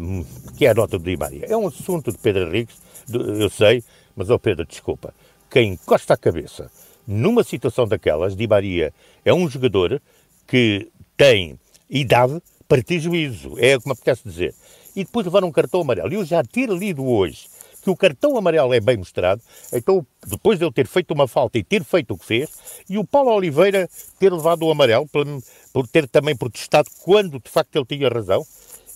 um, 0.00 0.24
que 0.56 0.64
é 0.64 0.70
a 0.70 0.74
nota 0.74 0.98
do 0.98 1.04
Di 1.04 1.14
Maria. 1.14 1.44
É 1.46 1.54
um 1.54 1.66
assunto 1.66 2.10
de 2.10 2.16
Pedro 2.16 2.46
Henriques, 2.46 2.78
eu 3.12 3.50
sei, 3.50 3.84
mas, 4.16 4.30
oh 4.30 4.38
Pedro, 4.38 4.64
desculpa, 4.64 5.14
quem 5.50 5.72
encosta 5.72 6.14
a 6.14 6.16
cabeça 6.16 6.70
numa 7.06 7.44
situação 7.44 7.86
daquelas, 7.86 8.34
Di 8.34 8.46
Maria 8.46 8.92
é 9.24 9.32
um 9.32 9.48
jogador 9.48 10.00
que 10.46 10.88
tem 11.16 11.58
idade 11.88 12.40
para 12.68 12.82
ter 12.82 12.98
juízo, 12.98 13.54
é 13.58 13.78
como 13.78 13.92
apetece 13.92 14.22
dizer. 14.24 14.54
E 14.96 15.04
depois 15.04 15.26
levar 15.26 15.44
um 15.44 15.52
cartão 15.52 15.80
amarelo. 15.80 16.12
Eu 16.12 16.24
já 16.24 16.42
ter 16.42 16.68
lido 16.70 17.04
hoje 17.04 17.48
que 17.82 17.90
o 17.90 17.96
cartão 17.96 18.36
amarelo 18.38 18.72
é 18.72 18.80
bem 18.80 18.96
mostrado, 18.96 19.42
então 19.70 20.06
depois 20.26 20.58
de 20.58 20.64
ele 20.64 20.72
ter 20.72 20.86
feito 20.86 21.12
uma 21.12 21.28
falta 21.28 21.58
e 21.58 21.62
ter 21.62 21.84
feito 21.84 22.14
o 22.14 22.18
que 22.18 22.24
fez, 22.24 22.48
e 22.88 22.96
o 22.96 23.04
Paulo 23.04 23.30
Oliveira 23.30 23.90
ter 24.18 24.32
levado 24.32 24.62
o 24.62 24.70
amarelo, 24.70 25.06
por, 25.06 25.26
por 25.70 25.86
ter 25.86 26.08
também 26.08 26.34
protestado 26.34 26.88
quando 27.02 27.38
de 27.38 27.50
facto 27.50 27.76
ele 27.76 27.84
tinha 27.84 28.08
razão, 28.08 28.42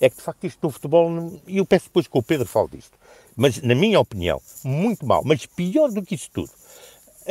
é 0.00 0.08
que 0.08 0.16
de 0.16 0.22
facto 0.22 0.46
isto 0.46 0.58
no 0.62 0.70
futebol, 0.70 1.38
e 1.46 1.58
eu 1.58 1.66
peço 1.66 1.84
depois 1.86 2.06
que 2.06 2.16
o 2.16 2.22
Pedro 2.22 2.46
fale 2.46 2.68
disto, 2.68 2.96
mas 3.38 3.62
na 3.62 3.74
minha 3.74 4.00
opinião, 4.00 4.42
muito 4.64 5.06
mal, 5.06 5.22
mas 5.24 5.46
pior 5.46 5.90
do 5.90 6.02
que 6.02 6.16
isso 6.16 6.28
tudo, 6.32 6.50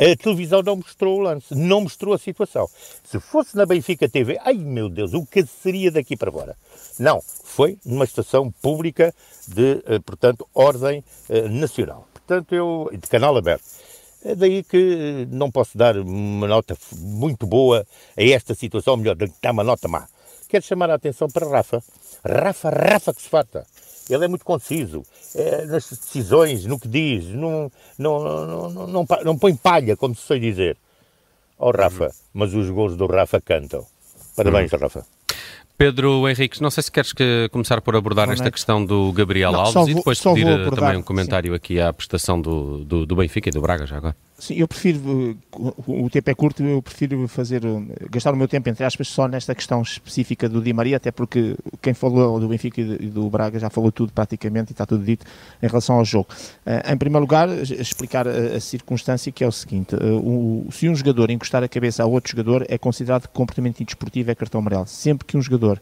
A 0.00 0.16
televisão 0.16 0.62
não 0.62 0.76
mostrou 0.76 1.18
o 1.18 1.20
lance, 1.20 1.54
não 1.56 1.80
mostrou 1.80 2.14
a 2.14 2.18
situação. 2.18 2.70
Se 3.04 3.18
fosse 3.18 3.56
na 3.56 3.66
Benfica 3.66 4.08
TV, 4.08 4.38
ai 4.44 4.54
meu 4.54 4.88
Deus, 4.88 5.12
o 5.12 5.26
que 5.26 5.44
seria 5.44 5.90
daqui 5.90 6.16
para 6.16 6.30
fora? 6.30 6.56
Não, 7.00 7.20
foi 7.42 7.76
numa 7.84 8.04
estação 8.04 8.48
pública 8.62 9.12
de, 9.48 9.82
eh, 9.86 9.98
portanto, 9.98 10.46
ordem 10.54 11.02
eh, 11.28 11.48
nacional. 11.48 12.06
Portanto, 12.14 12.54
eu, 12.54 12.88
de 12.92 13.08
canal 13.08 13.36
aberto. 13.36 13.64
É 14.24 14.36
daí 14.36 14.62
que 14.62 15.26
não 15.32 15.50
posso 15.50 15.76
dar 15.76 15.96
uma 15.96 16.46
nota 16.46 16.76
muito 16.96 17.44
boa 17.44 17.84
a 18.16 18.22
esta 18.22 18.54
situação, 18.54 18.96
melhor, 18.96 19.16
dar 19.16 19.52
uma 19.52 19.64
nota 19.64 19.88
má. 19.88 20.06
Quero 20.48 20.64
chamar 20.64 20.90
a 20.90 20.94
atenção 20.94 21.28
para 21.28 21.48
Rafa. 21.48 21.82
Rafa, 22.24 22.70
Rafa 22.70 23.12
que 23.12 23.22
se 23.22 23.28
farta. 23.28 23.66
Ele 24.08 24.24
é 24.24 24.28
muito 24.28 24.44
conciso 24.44 25.02
é, 25.34 25.64
nas 25.66 25.88
decisões, 25.88 26.64
no 26.64 26.78
que 26.78 26.88
diz, 26.88 27.26
não, 27.26 27.70
não, 27.98 28.22
não, 28.24 28.70
não, 28.70 28.86
não, 28.86 29.06
não 29.24 29.38
põe 29.38 29.54
palha, 29.54 29.96
como 29.96 30.14
se 30.14 30.22
sei 30.22 30.40
dizer. 30.40 30.76
Oh 31.58 31.70
Rafa, 31.70 32.04
uhum. 32.04 32.10
mas 32.32 32.54
os 32.54 32.70
gols 32.70 32.96
do 32.96 33.06
Rafa 33.06 33.40
cantam. 33.40 33.84
Parabéns, 34.36 34.72
uhum. 34.72 34.78
Rafa. 34.78 35.04
Pedro 35.76 36.28
Henriques, 36.28 36.60
não 36.60 36.70
sei 36.70 36.82
se 36.82 36.90
queres 36.90 37.12
que 37.12 37.48
começar 37.52 37.80
por 37.80 37.94
abordar 37.94 38.28
esta 38.30 38.50
questão 38.50 38.84
do 38.84 39.12
Gabriel 39.12 39.52
não, 39.52 39.60
Alves 39.60 39.74
vou, 39.74 39.88
e 39.88 39.94
depois 39.94 40.20
pedir 40.20 40.46
eh, 40.46 40.70
também 40.70 40.96
um 40.96 41.02
comentário 41.02 41.52
sim. 41.52 41.56
aqui 41.56 41.80
à 41.80 41.92
prestação 41.92 42.40
do, 42.40 42.84
do, 42.84 43.06
do 43.06 43.14
Benfica 43.14 43.48
e 43.48 43.52
do 43.52 43.60
Braga 43.60 43.86
já 43.86 43.96
agora. 43.96 44.16
Sim, 44.40 44.54
eu 44.54 44.68
prefiro, 44.68 45.36
o 45.84 46.08
tempo 46.08 46.30
é 46.30 46.34
curto, 46.34 46.62
eu 46.62 46.80
prefiro 46.80 47.26
fazer, 47.26 47.60
gastar 48.08 48.32
o 48.32 48.36
meu 48.36 48.46
tempo, 48.46 48.68
entre 48.68 48.84
aspas, 48.84 49.08
só 49.08 49.26
nesta 49.26 49.52
questão 49.52 49.82
específica 49.82 50.48
do 50.48 50.62
Di 50.62 50.72
Maria, 50.72 50.96
até 50.96 51.10
porque 51.10 51.56
quem 51.82 51.92
falou 51.92 52.38
do 52.38 52.46
Benfica 52.46 52.80
e 52.80 53.08
do 53.08 53.28
Braga 53.28 53.58
já 53.58 53.68
falou 53.68 53.90
tudo 53.90 54.12
praticamente 54.12 54.70
e 54.70 54.74
está 54.74 54.86
tudo 54.86 55.04
dito 55.04 55.26
em 55.60 55.66
relação 55.66 55.96
ao 55.96 56.04
jogo. 56.04 56.28
Eh, 56.64 56.92
em 56.92 56.96
primeiro 56.96 57.22
lugar, 57.22 57.48
explicar 57.48 58.28
a, 58.28 58.60
circunstância 58.60 59.32
que 59.32 59.42
é 59.42 59.46
o 59.48 59.50
seguinte, 59.50 59.96
eh, 59.96 60.70
se 60.70 60.88
um 60.88 60.94
jogador 60.94 61.30
encostar 61.30 61.64
a 61.64 61.68
cabeça 61.68 62.04
a 62.04 62.06
outro 62.06 62.30
jogador 62.30 62.64
é 62.68 62.78
considerado 62.78 63.26
comportamento 63.26 63.80
indesportivo, 63.80 64.30
é 64.30 64.36
cartão 64.36 64.60
amarelo. 64.60 64.86
Sempre 64.86 65.26
que 65.26 65.36
um 65.36 65.42
jogador 65.42 65.80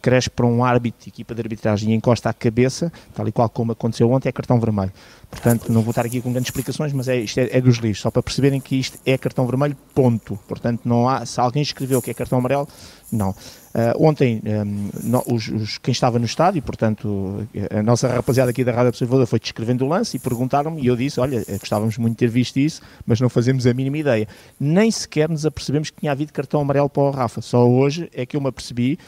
cresce 0.00 0.30
para 0.30 0.46
um 0.46 0.64
árbitro 0.64 1.08
equipa 1.08 1.34
de 1.34 1.40
arbitragem 1.40 1.90
e 1.90 1.94
encosta 1.94 2.30
a 2.30 2.32
cabeça, 2.32 2.92
tal 3.14 3.26
e 3.28 3.32
qual 3.32 3.48
como 3.48 3.72
aconteceu 3.72 4.10
ontem, 4.10 4.28
é 4.28 4.32
cartão 4.32 4.58
vermelho. 4.60 4.92
Portanto, 5.30 5.70
não 5.70 5.82
vou 5.82 5.90
estar 5.90 6.06
aqui 6.06 6.20
com 6.20 6.32
grandes 6.32 6.48
explicações, 6.48 6.92
mas 6.92 7.06
é, 7.06 7.16
isto 7.18 7.38
é, 7.38 7.48
é 7.52 7.60
dos 7.60 7.76
livros, 7.76 8.00
só 8.00 8.10
para 8.10 8.22
perceberem 8.22 8.60
que 8.60 8.76
isto 8.76 8.98
é 9.04 9.16
cartão 9.18 9.46
vermelho, 9.46 9.76
ponto. 9.94 10.38
Portanto, 10.48 10.80
não 10.84 11.08
há, 11.08 11.24
se 11.26 11.38
alguém 11.38 11.62
escreveu 11.62 12.00
que 12.00 12.10
é 12.10 12.14
cartão 12.14 12.38
amarelo, 12.38 12.66
não. 13.10 13.30
Uh, 13.30 14.08
ontem, 14.08 14.42
um, 14.44 14.90
no, 15.04 15.22
os, 15.30 15.48
os, 15.48 15.78
quem 15.78 15.92
estava 15.92 16.18
no 16.18 16.24
estádio, 16.24 16.60
portanto, 16.62 17.46
a 17.70 17.82
nossa 17.82 18.08
rapaziada 18.08 18.50
aqui 18.50 18.64
da 18.64 18.72
Rádio 18.72 18.88
Observadora 18.88 19.26
foi 19.26 19.38
descrevendo 19.38 19.84
o 19.84 19.88
lance 19.88 20.16
e 20.16 20.20
perguntaram-me, 20.20 20.82
e 20.82 20.86
eu 20.86 20.96
disse: 20.96 21.20
Olha, 21.20 21.44
gostávamos 21.60 21.96
muito 21.98 22.14
de 22.14 22.18
ter 22.18 22.28
visto 22.28 22.56
isso, 22.56 22.80
mas 23.06 23.20
não 23.20 23.28
fazemos 23.28 23.66
a 23.66 23.74
mínima 23.74 23.98
ideia. 23.98 24.26
Nem 24.58 24.90
sequer 24.90 25.28
nos 25.28 25.46
apercebemos 25.46 25.90
que 25.90 26.00
tinha 26.00 26.10
havido 26.10 26.32
cartão 26.32 26.60
amarelo 26.60 26.88
para 26.88 27.02
o 27.02 27.10
Rafa. 27.10 27.40
Só 27.40 27.68
hoje 27.68 28.08
é 28.12 28.26
que 28.26 28.36
eu 28.36 28.40
me 28.40 28.48
apercebi, 28.48 28.98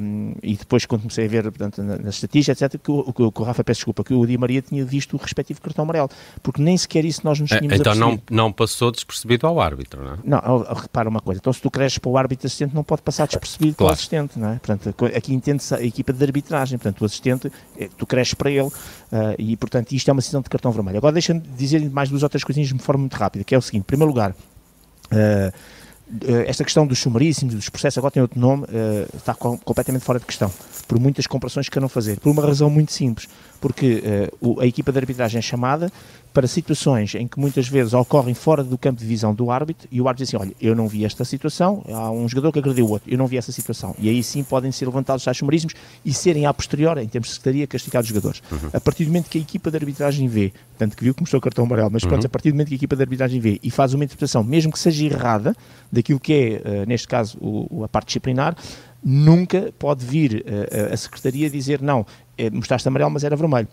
um, 0.00 0.34
e 0.42 0.56
depois, 0.56 0.84
quando 0.84 1.02
comecei 1.02 1.26
a 1.26 1.28
ver 1.28 1.42
portanto, 1.44 1.82
nas 1.82 2.00
na 2.00 2.10
estatísticas, 2.10 2.60
etc., 2.60 2.80
que 2.82 2.90
o, 2.90 3.12
que, 3.12 3.22
o 3.22 3.44
Rafa, 3.44 3.62
peço 3.62 3.78
desculpa, 3.78 4.02
que 4.02 4.14
o 4.14 4.26
Di 4.26 4.36
Maria 4.36 4.62
tinha 4.62 4.84
visto 4.84 5.16
o 5.16 5.18
respectivo 5.42 5.60
cartão 5.60 5.84
amarelo, 5.84 6.08
porque 6.42 6.62
nem 6.62 6.76
sequer 6.76 7.04
isso 7.04 7.20
nós 7.24 7.38
nos 7.38 7.50
é, 7.50 7.58
tínhamos 7.58 7.80
Então 7.80 7.94
não, 7.94 8.20
não 8.30 8.52
passou 8.52 8.90
despercebido 8.90 9.46
ao 9.46 9.60
árbitro, 9.60 10.02
não 10.02 10.14
é? 10.14 10.18
Não, 10.24 10.62
repara 10.74 11.08
uma 11.08 11.20
coisa, 11.20 11.40
então 11.40 11.52
se 11.52 11.60
tu 11.60 11.70
cresces 11.70 11.98
para 11.98 12.10
o 12.10 12.16
árbitro 12.16 12.46
assistente, 12.46 12.74
não 12.74 12.84
pode 12.84 13.02
passar 13.02 13.26
despercebido 13.26 13.76
claro. 13.76 13.88
para 13.88 13.92
o 13.92 13.94
assistente, 13.94 14.38
não 14.38 14.50
é? 14.50 14.56
Portanto, 14.56 14.94
aqui 15.14 15.34
entende-se 15.34 15.74
a 15.74 15.82
equipa 15.82 16.12
de 16.12 16.24
arbitragem, 16.24 16.78
portanto, 16.78 17.02
o 17.02 17.04
assistente, 17.04 17.52
é, 17.76 17.88
tu 17.96 18.06
cresces 18.06 18.34
para 18.34 18.50
ele 18.50 18.62
uh, 18.62 18.72
e, 19.38 19.56
portanto, 19.56 19.92
isto 19.92 20.08
é 20.08 20.12
uma 20.12 20.20
decisão 20.20 20.40
de 20.40 20.48
cartão 20.48 20.70
vermelho. 20.70 20.98
Agora 20.98 21.12
deixa-me 21.12 21.40
dizer 21.40 21.88
mais 21.90 22.08
duas 22.08 22.22
ou 22.22 22.28
três 22.28 22.44
coisinhas 22.44 22.68
de 22.68 22.78
forma 22.78 23.00
muito 23.00 23.14
rápida, 23.14 23.44
que 23.44 23.54
é 23.54 23.58
o 23.58 23.62
seguinte, 23.62 23.82
em 23.82 23.86
primeiro 23.86 24.10
lugar, 24.10 24.30
uh, 24.30 25.52
esta 26.46 26.62
questão 26.62 26.86
dos 26.86 26.98
sumaríssimos, 26.98 27.54
dos 27.54 27.70
processos, 27.70 27.96
agora 27.96 28.10
tem 28.10 28.20
outro 28.20 28.38
nome, 28.38 28.66
está 29.16 29.32
com, 29.32 29.56
completamente 29.56 30.04
fora 30.04 30.18
de 30.18 30.26
questão, 30.26 30.52
por 30.86 31.00
muitas 31.00 31.26
comparações 31.26 31.66
que 31.66 31.72
queiram 31.72 31.88
fazer, 31.88 32.20
por 32.20 32.28
uma 32.28 32.44
razão 32.44 32.68
muito 32.68 32.92
simples, 32.92 33.26
porque 33.62 34.02
uh, 34.40 34.60
a 34.60 34.66
equipa 34.66 34.90
de 34.90 34.98
arbitragem 34.98 35.38
é 35.38 35.40
chamada 35.40 35.90
para 36.34 36.48
situações 36.48 37.14
em 37.14 37.28
que 37.28 37.38
muitas 37.38 37.68
vezes 37.68 37.92
ocorrem 37.94 38.34
fora 38.34 38.64
do 38.64 38.76
campo 38.76 38.98
de 38.98 39.06
visão 39.06 39.32
do 39.32 39.52
árbitro 39.52 39.86
e 39.90 40.00
o 40.00 40.08
árbitro 40.08 40.24
diz 40.24 40.34
assim, 40.34 40.44
olha, 40.44 40.54
eu 40.60 40.74
não 40.74 40.88
vi 40.88 41.04
esta 41.04 41.24
situação, 41.24 41.84
há 41.88 42.10
um 42.10 42.28
jogador 42.28 42.50
que 42.50 42.58
agrediu 42.58 42.86
o 42.86 42.90
outro, 42.90 43.08
eu 43.08 43.16
não 43.16 43.28
vi 43.28 43.36
essa 43.36 43.52
situação. 43.52 43.94
E 44.00 44.08
aí 44.08 44.20
sim 44.20 44.42
podem 44.42 44.72
ser 44.72 44.86
levantados 44.86 45.24
os 45.24 45.36
sumarismos 45.36 45.74
e 46.04 46.12
serem 46.12 46.44
a 46.44 46.52
posterior, 46.52 46.98
em 46.98 47.06
termos 47.06 47.28
de 47.28 47.34
secretaria, 47.34 47.66
castigados 47.68 48.10
os 48.10 48.14
jogadores. 48.14 48.42
Uhum. 48.50 48.70
A 48.72 48.80
partir 48.80 49.04
do 49.04 49.08
momento 49.08 49.30
que 49.30 49.38
a 49.38 49.40
equipa 49.40 49.70
de 49.70 49.76
arbitragem 49.76 50.26
vê, 50.26 50.52
tanto 50.76 50.96
que 50.96 51.04
viu 51.04 51.14
que 51.14 51.20
mostrou 51.20 51.38
o 51.38 51.42
cartão 51.42 51.64
amarelo, 51.64 51.90
mas 51.92 52.02
pronto, 52.02 52.22
uhum. 52.22 52.26
a 52.26 52.30
partir 52.30 52.50
do 52.50 52.54
momento 52.54 52.68
que 52.68 52.74
a 52.74 52.76
equipa 52.76 52.96
de 52.96 53.02
arbitragem 53.02 53.38
vê 53.38 53.60
e 53.62 53.70
faz 53.70 53.94
uma 53.94 54.02
interpretação, 54.02 54.42
mesmo 54.42 54.72
que 54.72 54.78
seja 54.80 55.04
errada, 55.04 55.54
daquilo 55.92 56.18
que 56.18 56.32
é, 56.32 56.82
uh, 56.82 56.88
neste 56.88 57.06
caso, 57.06 57.38
o, 57.40 57.84
a 57.84 57.88
parte 57.88 58.06
disciplinar, 58.06 58.56
nunca 59.04 59.72
pode 59.78 60.04
vir 60.04 60.44
uh, 60.46 60.92
a 60.92 60.96
secretaria 60.96 61.50
dizer 61.50 61.82
não, 61.82 62.06
é, 62.36 62.50
mostraste 62.50 62.88
amarelo, 62.88 63.10
mas 63.10 63.24
era 63.24 63.36
vermelho. 63.36 63.68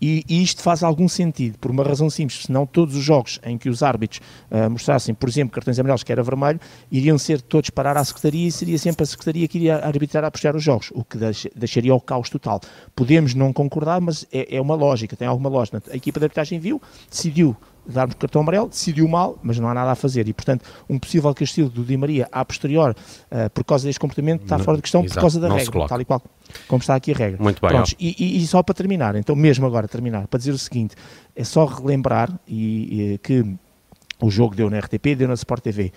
E, 0.00 0.24
e, 0.28 0.42
isto 0.42 0.60
faz 0.60 0.82
algum 0.82 1.08
sentido, 1.08 1.58
por 1.58 1.70
uma 1.70 1.82
razão 1.82 2.10
simples, 2.10 2.42
senão 2.42 2.66
todos 2.66 2.94
os 2.96 3.02
jogos 3.02 3.40
em 3.42 3.56
que 3.56 3.68
os 3.68 3.82
árbitros 3.82 4.20
uh, 4.50 4.68
mostrassem, 4.68 5.14
por 5.14 5.28
exemplo, 5.28 5.54
cartões 5.54 5.78
amarelos 5.78 6.02
que 6.02 6.12
era 6.12 6.22
vermelho, 6.22 6.60
iriam 6.90 7.16
ser 7.16 7.40
todos 7.40 7.70
parar 7.70 7.96
à 7.96 8.04
Secretaria 8.04 8.48
e 8.48 8.52
seria 8.52 8.76
sempre 8.76 9.04
a 9.04 9.06
Secretaria 9.06 9.48
que 9.48 9.56
iria 9.56 9.76
arbitrar 9.76 10.24
a 10.24 10.30
puxar 10.30 10.54
os 10.54 10.62
jogos, 10.62 10.90
o 10.94 11.04
que 11.04 11.16
deixaria 11.54 11.94
o 11.94 12.00
caos 12.00 12.28
total. 12.28 12.60
Podemos 12.94 13.34
não 13.34 13.52
concordar, 13.52 14.00
mas 14.00 14.26
é, 14.32 14.56
é 14.56 14.60
uma 14.60 14.74
lógica, 14.74 15.16
tem 15.16 15.28
alguma 15.28 15.48
lógica. 15.48 15.82
A 15.90 15.96
equipa 15.96 16.20
de 16.20 16.26
arbitragem 16.26 16.58
viu, 16.58 16.82
decidiu 17.08 17.56
darmos 17.86 18.14
cartão 18.16 18.42
amarelo, 18.42 18.68
decidiu 18.68 19.06
mal, 19.08 19.38
mas 19.42 19.58
não 19.58 19.68
há 19.68 19.74
nada 19.74 19.92
a 19.92 19.94
fazer. 19.94 20.26
E, 20.28 20.32
portanto, 20.32 20.64
um 20.88 20.98
possível 20.98 21.32
castigo 21.34 21.68
do 21.68 21.84
Di 21.84 21.96
Maria 21.96 22.28
a 22.30 22.44
posterior, 22.44 22.94
uh, 23.30 23.50
por 23.50 23.64
causa 23.64 23.86
deste 23.86 24.00
comportamento, 24.00 24.42
está 24.42 24.58
fora 24.58 24.76
de 24.76 24.82
questão 24.82 25.02
Exato, 25.02 25.14
por 25.14 25.20
causa 25.20 25.40
da 25.40 25.52
regra, 25.52 25.86
tal 25.86 26.00
e 26.00 26.04
qual 26.04 26.22
como 26.68 26.80
está 26.80 26.94
aqui 26.94 27.12
a 27.12 27.14
regra. 27.16 27.42
Muito 27.42 27.60
bem. 27.60 27.70
Prontos, 27.70 27.94
e, 27.98 28.14
e, 28.18 28.42
e, 28.42 28.46
só 28.46 28.62
para 28.62 28.74
terminar, 28.74 29.16
então 29.16 29.34
mesmo 29.34 29.66
agora 29.66 29.88
terminar, 29.88 30.26
para 30.28 30.38
dizer 30.38 30.52
o 30.52 30.58
seguinte, 30.58 30.94
é 31.34 31.42
só 31.42 31.64
relembrar 31.64 32.30
e, 32.46 33.14
e 33.14 33.18
que 33.18 33.44
o 34.20 34.30
jogo 34.30 34.54
deu 34.54 34.70
na 34.70 34.78
RTP, 34.78 35.16
deu 35.16 35.28
na 35.28 35.34
Sport 35.34 35.62
TV. 35.62 35.92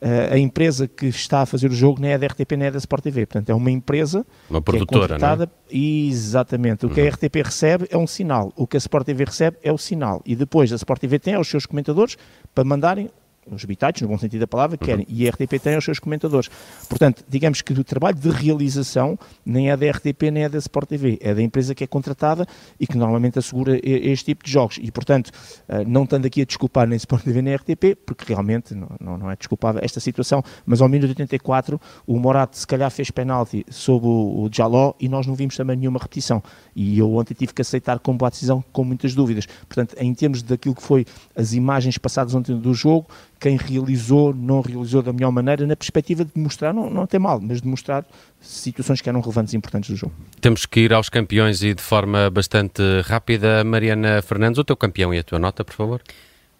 Uh, 0.00 0.34
a 0.34 0.38
empresa 0.38 0.86
que 0.86 1.06
está 1.06 1.42
a 1.42 1.46
fazer 1.46 1.70
o 1.70 1.74
jogo 1.74 2.00
nem 2.00 2.12
é 2.12 2.18
da 2.18 2.26
RTP 2.26 2.52
nem 2.52 2.68
é 2.68 2.70
da 2.70 2.78
Sport 2.78 3.02
TV, 3.02 3.26
portanto 3.26 3.50
é 3.50 3.54
uma 3.54 3.70
empresa 3.70 4.24
uma 4.48 4.62
produtora, 4.62 4.86
que 4.86 4.94
é? 4.94 5.16
contratada, 5.16 5.50
exatamente, 5.70 6.86
o 6.86 6.90
que 6.90 7.00
uhum. 7.00 7.06
a 7.08 7.10
RTP 7.10 7.36
recebe 7.44 7.88
é 7.90 7.98
um 7.98 8.06
sinal, 8.06 8.52
o 8.56 8.66
que 8.66 8.76
a 8.76 8.78
Sport 8.78 9.06
TV 9.06 9.24
recebe 9.24 9.56
é 9.62 9.72
o 9.72 9.78
sinal, 9.78 10.22
e 10.24 10.36
depois 10.36 10.72
a 10.72 10.76
Sport 10.76 11.00
TV 11.00 11.18
tem 11.18 11.36
os 11.36 11.48
seus 11.48 11.66
comentadores 11.66 12.16
para 12.54 12.64
mandarem 12.64 13.10
os 13.50 13.64
habitantes, 13.64 14.02
no 14.02 14.08
bom 14.08 14.18
sentido 14.18 14.40
da 14.40 14.46
palavra, 14.46 14.76
querem. 14.76 15.06
Uhum. 15.08 15.14
E 15.14 15.26
a 15.26 15.30
RTP 15.30 15.60
tem 15.62 15.76
os 15.76 15.84
seus 15.84 15.98
comentadores. 15.98 16.50
Portanto, 16.88 17.24
digamos 17.28 17.62
que 17.62 17.72
o 17.72 17.84
trabalho 17.84 18.16
de 18.16 18.30
realização 18.30 19.18
nem 19.44 19.70
é 19.70 19.76
da 19.76 19.90
RTP 19.90 20.30
nem 20.32 20.44
é 20.44 20.48
da 20.48 20.58
Sport 20.58 20.88
TV, 20.88 21.18
é 21.20 21.34
da 21.34 21.42
empresa 21.42 21.74
que 21.74 21.84
é 21.84 21.86
contratada 21.86 22.46
e 22.78 22.86
que 22.86 22.96
normalmente 22.96 23.38
assegura 23.38 23.78
este 23.82 24.26
tipo 24.26 24.44
de 24.44 24.50
jogos. 24.50 24.78
E, 24.80 24.90
portanto, 24.90 25.30
eh, 25.68 25.84
não 25.84 26.04
estando 26.04 26.26
aqui 26.26 26.42
a 26.42 26.44
desculpar 26.44 26.86
nem 26.86 26.96
Sport 26.96 27.24
TV 27.24 27.42
nem 27.42 27.54
RTP, 27.54 27.96
porque 28.04 28.24
realmente 28.32 28.74
não, 28.74 28.88
não, 29.00 29.18
não 29.18 29.30
é 29.30 29.36
desculpável 29.36 29.80
esta 29.82 30.00
situação, 30.00 30.42
mas 30.66 30.80
ao 30.80 30.88
minuto 30.88 31.10
84 31.10 31.80
o 32.06 32.18
Morato 32.18 32.56
se 32.56 32.66
calhar 32.66 32.90
fez 32.90 33.10
penalti 33.10 33.64
sobre 33.70 34.08
o, 34.08 34.42
o 34.42 34.50
Jaló 34.52 34.94
e 35.00 35.08
nós 35.08 35.26
não 35.26 35.34
vimos 35.34 35.56
também 35.56 35.76
nenhuma 35.76 35.98
repetição. 35.98 36.42
E 36.74 36.98
eu 36.98 37.14
ontem 37.14 37.34
tive 37.34 37.52
que 37.52 37.62
aceitar 37.62 37.98
como 37.98 38.18
boa 38.18 38.30
decisão 38.30 38.64
com 38.72 38.84
muitas 38.84 39.14
dúvidas. 39.14 39.46
Portanto, 39.68 39.94
em 39.98 40.12
termos 40.14 40.42
daquilo 40.42 40.74
que 40.74 40.82
foi 40.82 41.06
as 41.34 41.52
imagens 41.52 41.98
passadas 41.98 42.34
ontem 42.34 42.58
do 42.58 42.74
jogo, 42.74 43.06
quem 43.38 43.56
realizou 43.56 44.34
não 44.34 44.60
realizou 44.60 45.02
da 45.02 45.12
melhor 45.12 45.30
maneira, 45.30 45.66
na 45.66 45.76
perspectiva 45.76 46.24
de 46.24 46.32
mostrar, 46.36 46.72
não, 46.72 46.90
não 46.90 47.06
tem 47.06 47.20
mal, 47.20 47.40
mas 47.40 47.60
de 47.62 47.68
mostrar 47.68 48.04
situações 48.40 49.00
que 49.00 49.08
eram 49.08 49.20
relevantes 49.20 49.54
e 49.54 49.56
importantes 49.56 49.90
do 49.90 49.96
jogo. 49.96 50.12
Temos 50.40 50.66
que 50.66 50.80
ir 50.80 50.92
aos 50.92 51.08
campeões 51.08 51.62
e 51.62 51.74
de 51.74 51.82
forma 51.82 52.30
bastante 52.30 52.82
rápida. 53.04 53.62
Mariana 53.64 54.20
Fernandes, 54.22 54.58
o 54.58 54.64
teu 54.64 54.76
campeão 54.76 55.12
e 55.14 55.18
a 55.18 55.22
tua 55.22 55.38
nota, 55.38 55.64
por 55.64 55.74
favor. 55.74 56.02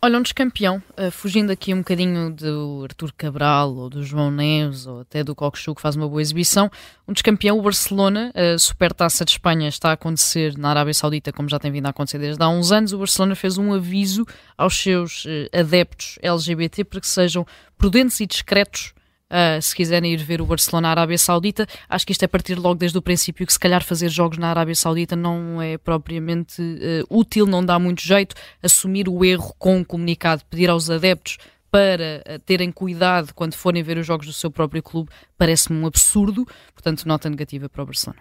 Olha, 0.01 0.17
um 0.17 0.23
descampeão, 0.23 0.81
uh, 0.97 1.11
fugindo 1.11 1.51
aqui 1.51 1.75
um 1.75 1.79
bocadinho 1.79 2.31
do 2.31 2.83
Artur 2.85 3.13
Cabral 3.17 3.75
ou 3.75 3.91
do 3.91 4.05
João 4.05 4.31
Neves 4.31 4.87
ou 4.87 5.01
até 5.01 5.25
do 5.25 5.35
Cockchu 5.35 5.75
que 5.75 5.83
faz 5.83 5.97
uma 5.97 6.09
boa 6.09 6.23
exibição, 6.23 6.71
um 7.07 7.13
descampeão, 7.13 7.59
o 7.59 7.63
Barcelona, 7.63 8.33
a 8.33 8.57
Supertaça 8.57 9.25
de 9.25 9.33
Espanha 9.33 9.69
está 9.69 9.91
a 9.91 9.95
acontecer 9.95 10.57
na 10.57 10.71
Arábia 10.71 10.95
Saudita, 10.95 11.33
como 11.33 11.49
já 11.49 11.59
tem 11.59 11.73
vindo 11.73 11.87
a 11.87 11.91
acontecer 11.91 12.19
desde 12.19 12.41
há 12.41 12.49
uns 12.49 12.71
anos. 12.71 12.93
O 12.93 12.99
Barcelona 12.99 13.35
fez 13.35 13.59
um 13.59 13.75
aviso 13.75 14.25
aos 14.57 14.81
seus 14.81 15.25
uh, 15.25 15.29
adeptos 15.53 16.17
LGBT 16.23 16.85
para 16.85 17.01
que 17.01 17.09
sejam 17.09 17.45
prudentes 17.77 18.21
e 18.21 18.27
discretos 18.27 18.95
Uh, 19.31 19.61
se 19.61 19.77
quiserem 19.77 20.13
ir 20.15 20.23
ver 20.23 20.41
o 20.41 20.47
Barcelona 20.47 20.89
na 20.89 20.91
Arábia 20.93 21.19
Saudita, 21.19 21.67
acho 21.87 22.07
que 22.07 22.13
isto 22.13 22.23
é 22.23 22.27
partir 22.27 22.55
logo 22.55 22.77
desde 22.77 22.97
o 22.97 23.03
princípio 23.03 23.47
que 23.47 23.53
se 23.53 23.59
calhar 23.59 23.85
fazer 23.85 24.09
jogos 24.09 24.39
na 24.39 24.49
Arábia 24.49 24.75
Saudita 24.75 25.15
não 25.15 25.61
é 25.61 25.77
propriamente 25.77 26.63
uh, 26.63 27.05
útil, 27.11 27.45
não 27.47 27.65
dá 27.65 27.79
muito 27.79 28.03
jeito. 28.03 28.35
Assumir 28.63 29.07
o 29.07 29.23
erro 29.23 29.55
com 29.59 29.77
um 29.77 29.85
comunicado, 29.85 30.43
pedir 30.49 30.71
aos 30.71 30.89
adeptos 30.89 31.37
para 31.71 32.25
uh, 32.27 32.39
terem 32.41 32.73
cuidado 32.73 33.35
quando 33.35 33.55
forem 33.55 33.83
ver 33.83 33.99
os 33.99 34.07
jogos 34.07 34.27
do 34.27 34.33
seu 34.33 34.51
próprio 34.51 34.83
clube, 34.83 35.11
parece-me 35.37 35.79
um 35.79 35.87
absurdo. 35.87 36.47
Portanto, 36.73 37.05
nota 37.07 37.29
negativa 37.29 37.69
para 37.69 37.83
o 37.83 37.87
Barcelona. 37.87 38.21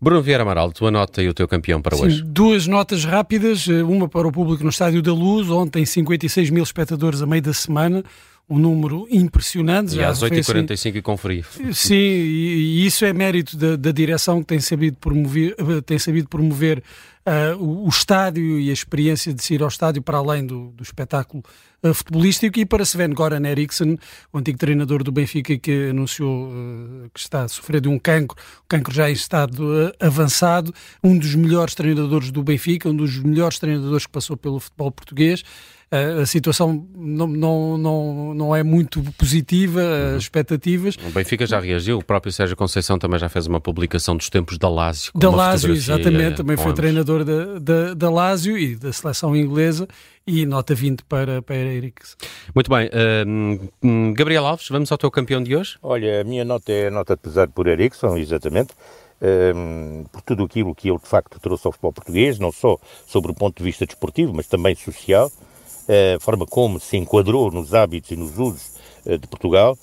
Bruno 0.00 0.22
Vieira 0.22 0.42
Amaral, 0.42 0.72
tua 0.72 0.90
nota 0.90 1.22
e 1.22 1.28
o 1.28 1.34
teu 1.34 1.48
campeão 1.48 1.80
para 1.80 1.96
Sim, 1.96 2.04
hoje. 2.04 2.22
Duas 2.22 2.66
notas 2.66 3.04
rápidas, 3.04 3.66
eh, 3.68 3.82
uma 3.82 4.08
para 4.08 4.28
o 4.28 4.32
público 4.32 4.62
no 4.62 4.70
Estádio 4.70 5.00
da 5.00 5.12
Luz, 5.12 5.48
ontem 5.48 5.84
56 5.86 6.50
mil 6.50 6.62
espectadores 6.62 7.22
a 7.22 7.26
meio 7.26 7.42
da 7.42 7.54
semana, 7.54 8.04
um 8.52 8.58
número 8.58 9.06
impressionante. 9.10 9.96
E 9.96 10.04
às 10.04 10.22
8h45 10.22 10.72
assim, 10.72 10.88
e 10.90 11.02
com 11.02 11.16
frio. 11.16 11.44
Sim, 11.72 11.94
e, 11.94 12.82
e, 12.82 12.86
isso 12.86 13.04
é 13.04 13.12
mérito 13.12 13.56
da, 13.56 13.76
da, 13.76 13.90
direção 13.90 14.40
que 14.40 14.46
tem 14.46 14.60
sabido 14.60 14.98
promover, 14.98 15.56
tem 15.86 15.98
sabido 15.98 16.28
promover 16.28 16.82
uh, 17.26 17.56
o, 17.58 17.86
o, 17.86 17.88
estádio 17.88 18.60
e 18.60 18.68
a 18.68 18.72
experiência 18.72 19.32
de 19.32 19.42
se 19.42 19.54
ir 19.54 19.62
ao 19.62 19.68
estádio 19.68 20.02
para 20.02 20.18
além 20.18 20.44
do, 20.44 20.70
do 20.72 20.82
espetáculo 20.82 21.42
uh, 21.82 21.94
futebolístico 21.94 22.58
e 22.58 22.66
para 22.66 22.82
Sven 22.84 23.14
Goran 23.14 23.48
Eriksson, 23.48 23.96
o 24.30 24.38
antigo 24.38 24.58
treinador 24.58 25.02
do 25.02 25.10
Benfica 25.10 25.56
que 25.56 25.88
anunciou 25.88 26.50
uh, 26.50 27.10
que 27.14 27.20
está 27.20 27.44
a 27.44 27.48
sofrer 27.48 27.80
de 27.80 27.88
um 27.88 27.98
cancro, 27.98 28.36
um 28.64 28.68
cancro 28.68 28.92
já 28.92 29.08
em 29.08 29.14
estado 29.14 29.94
avançado, 29.98 30.74
um 31.02 31.16
dos 31.16 31.34
melhores 31.34 31.74
treinadores 31.74 32.30
do 32.30 32.42
Benfica, 32.42 32.86
um 32.86 32.96
dos 32.96 33.16
melhores 33.18 33.58
treinadores 33.58 34.04
que 34.04 34.12
passou 34.12 34.36
pelo 34.36 34.60
futebol 34.60 34.92
português 34.92 35.42
a 35.92 36.24
situação 36.24 36.86
não, 36.94 37.26
não, 37.26 37.76
não, 37.76 38.34
não 38.34 38.56
é 38.56 38.62
muito 38.62 39.02
positiva, 39.18 39.80
uhum. 39.80 40.16
as 40.16 40.22
expectativas. 40.22 40.96
O 40.96 41.10
Benfica 41.10 41.46
já 41.46 41.60
reagiu, 41.60 41.98
o 41.98 42.04
próprio 42.04 42.32
Sérgio 42.32 42.56
Conceição 42.56 42.98
também 42.98 43.18
já 43.18 43.28
fez 43.28 43.46
uma 43.46 43.60
publicação 43.60 44.16
dos 44.16 44.30
tempos 44.30 44.56
da 44.56 44.70
Lazio. 44.70 45.12
Da 45.14 45.30
Lazio, 45.30 45.74
exatamente, 45.74 46.38
também 46.38 46.56
foi 46.56 46.72
treinador 46.72 47.24
da, 47.24 47.58
da, 47.58 47.94
da 47.94 48.10
Lazio 48.10 48.56
e 48.56 48.74
da 48.74 48.90
seleção 48.90 49.36
inglesa 49.36 49.86
e 50.26 50.46
nota 50.46 50.74
20 50.74 51.04
para, 51.04 51.42
para 51.42 51.56
Eriksen. 51.56 52.16
Muito 52.54 52.70
bem, 52.70 52.88
uh, 52.88 54.14
Gabriel 54.14 54.46
Alves, 54.46 54.68
vamos 54.70 54.90
ao 54.90 54.96
teu 54.96 55.10
campeão 55.10 55.42
de 55.42 55.54
hoje? 55.54 55.76
Olha, 55.82 56.22
a 56.22 56.24
minha 56.24 56.44
nota 56.44 56.72
é 56.72 56.86
a 56.86 56.90
nota 56.90 57.16
de 57.16 57.20
pesar 57.20 57.48
por 57.48 57.66
Eriksen, 57.66 58.18
exatamente. 58.18 58.72
Um, 59.54 60.04
por 60.10 60.20
tudo 60.22 60.42
aquilo 60.42 60.74
que 60.74 60.90
ele 60.90 60.98
de 60.98 61.06
facto 61.06 61.38
trouxe 61.38 61.64
ao 61.64 61.70
futebol 61.70 61.92
português, 61.92 62.40
não 62.40 62.50
só 62.50 62.76
sobre 63.06 63.30
o 63.30 63.34
ponto 63.34 63.56
de 63.58 63.62
vista 63.62 63.86
desportivo, 63.86 64.32
mas 64.34 64.48
também 64.48 64.74
social 64.74 65.30
a 65.88 66.20
forma 66.20 66.46
como 66.46 66.78
se 66.80 66.96
enquadrou 66.96 67.50
nos 67.50 67.74
hábitos 67.74 68.10
e 68.10 68.16
nos 68.16 68.38
usos 68.38 68.72
eh, 69.06 69.18
de 69.18 69.26
Portugal. 69.26 69.76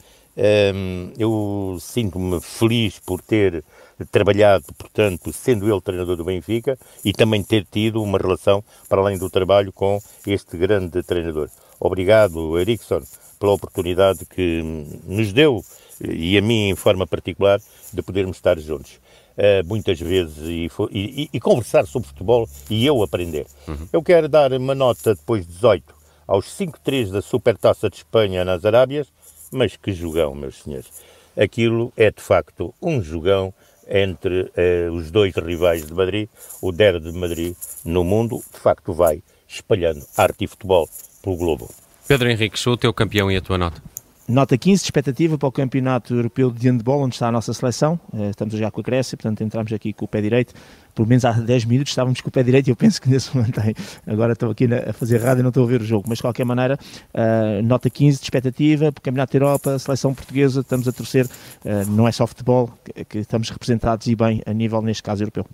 Eu 1.18 1.77
sinto-me 1.82 2.39
feliz 2.39 2.98
por 2.98 3.22
ter 3.22 3.62
trabalhado, 4.10 4.65
portanto, 4.77 5.34
sendo 5.34 5.70
ele 5.70 5.82
treinador 5.82 6.15
do 6.15 6.24
Benfica 6.24 6.77
e 7.03 7.12
também 7.12 7.44
ter 7.44 7.65
tido 7.70 8.01
uma 8.01 8.18
relação, 8.18 8.63
para 8.88 9.01
além 9.01 9.18
do 9.18 9.29
trabalho, 9.29 9.74
com 9.74 10.00
este 10.25 10.56
grande 10.56 11.03
treinador. 11.03 11.50
Obrigado, 11.79 12.58
Ericsson, 12.58 13.01
pela 13.39 13.53
oportunidade 13.53 14.25
que 14.25 14.62
nos 15.06 15.34
deu, 15.34 15.63
e 16.01 16.38
a 16.38 16.41
mim 16.41 16.70
em 16.70 16.75
forma 16.75 17.06
particular, 17.06 17.60
de 17.94 18.01
podermos 18.01 18.38
estar 18.38 18.60
juntos. 18.60 19.00
Uh, 19.38 19.65
muitas 19.65 19.98
vezes 19.98 20.38
e, 20.39 20.70
e, 20.91 21.29
e, 21.32 21.39
conversar 21.39 21.86
sobre 21.86 22.10
futebol 22.10 22.48
e 22.70 22.86
eu 22.86 23.01
aprender. 23.01 23.48
Uhum. 23.70 23.88
Eu 23.94 24.03
quero 24.03 24.27
dar 24.27 24.51
uma 24.51 24.75
nota 24.75 25.15
depois 25.15 25.48
de 25.48 25.53
18 25.53 25.94
aos 26.27 26.46
5-3 26.46 27.10
da 27.10 27.22
Supertaça 27.22 27.89
de 27.89 27.96
Espanha 27.98 28.44
nas 28.44 28.65
Arábias, 28.65 29.08
mas 29.51 29.77
que 29.77 29.94
jogão, 29.94 30.36
meus 30.36 30.62
senhores. 30.62 30.91
Aquilo 31.36 31.91
é 31.96 32.12
de 32.12 32.22
facto 32.22 32.74
um 32.82 33.01
jogão 33.01 33.53
entre 33.88 34.51
eh, 34.56 34.89
os 34.91 35.10
dois 35.10 35.34
rivais 35.36 35.88
de 35.88 35.94
Madrid, 35.94 36.29
o 36.62 36.72
Derby 36.72 37.12
de 37.12 37.18
Madrid 37.18 37.56
no 37.84 38.03
mundo, 38.03 38.44
de 38.53 38.60
facto 38.60 38.94
vai 38.94 39.24
espalhando 39.48 40.06
arte 40.15 40.44
e 40.44 40.48
futebol 40.48 40.88
pelo 41.24 41.36
globo. 41.36 41.70
Pedro 42.08 42.29
Henrique, 42.29 42.60
sou 42.60 42.74
o 42.74 42.77
teu 42.77 42.94
campeão 42.94 43.32
e 43.32 43.38
a 43.38 43.41
tua 43.41 43.58
nota? 43.58 43.82
Nota 44.30 44.56
15 44.56 44.84
de 44.84 44.86
expectativa 44.86 45.40
para 45.40 45.50
o 45.50 45.52
Campeonato 45.52 46.14
Europeu 46.14 46.52
de 46.52 46.70
Handball, 46.70 47.02
onde 47.02 47.16
está 47.16 47.30
a 47.30 47.32
nossa 47.32 47.52
seleção. 47.52 48.00
Eh, 48.14 48.30
estamos 48.30 48.54
já 48.54 48.70
com 48.70 48.80
a 48.80 48.84
Grécia, 48.84 49.18
portanto 49.18 49.42
entramos 49.42 49.74
aqui 49.74 49.92
com 49.92 50.06
o 50.06 50.08
pé 50.08 50.22
direito. 50.22 50.54
Pelo 50.94 51.08
menos 51.08 51.26
há 51.26 51.32
10 51.32 51.66
minutos 51.66 51.90
estávamos 51.90 52.22
com 52.22 52.30
o 52.30 52.32
pé 52.32 52.44
direito 52.44 52.68
e 52.68 52.70
eu 52.70 52.76
penso 52.76 53.02
que 53.02 53.10
nesse 53.10 53.36
momento 53.36 53.60
tem. 53.60 53.74
Agora 54.06 54.34
estou 54.34 54.52
aqui 54.52 54.66
a 54.66 54.94
fazer 54.94 55.18
rádio 55.18 55.39
e 55.39 55.42
não 55.42 55.50
estou 55.50 55.63
a 55.63 55.68
ver 55.68 55.82
o 55.82 55.84
jogo, 55.84 56.06
mas 56.08 56.20
de 56.20 56.22
qualquer 56.22 56.46
maneira, 56.46 56.78
uh, 57.12 57.63
nota 57.63 57.89
15 57.89 58.20
de 58.20 58.24
expectativa 58.24 58.92
para 58.92 59.00
o 59.00 59.02
Campeonato 59.02 59.32
da 59.32 59.44
Europa, 59.44 59.80
seleção 59.80 60.13
portuguesa, 60.13 60.60
estamos 60.60 60.88
a 60.88 60.92
torcer. 60.92 61.26
Uh, 61.26 61.89
não 61.89 62.08
é 62.08 62.12
só 62.12 62.28
futebol, 62.28 62.72
que 63.10 63.18
estamos 63.18 63.50
representados 63.50 64.06
e 64.06 64.15
bem 64.15 64.44
a 64.46 64.54
nível, 64.54 64.80
neste 64.84 65.02
caso, 65.02 65.24
europeu. 65.24 65.48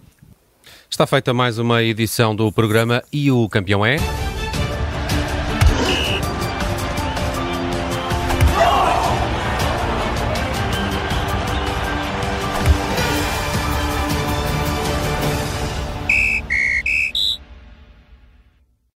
Está 0.90 1.08
feita 1.08 1.34
mais 1.34 1.58
uma 1.58 1.82
edição 1.82 2.36
do 2.36 2.52
programa 2.52 3.02
e 3.10 3.32
o 3.32 3.48
campeão 3.48 3.86
é. 3.86 3.96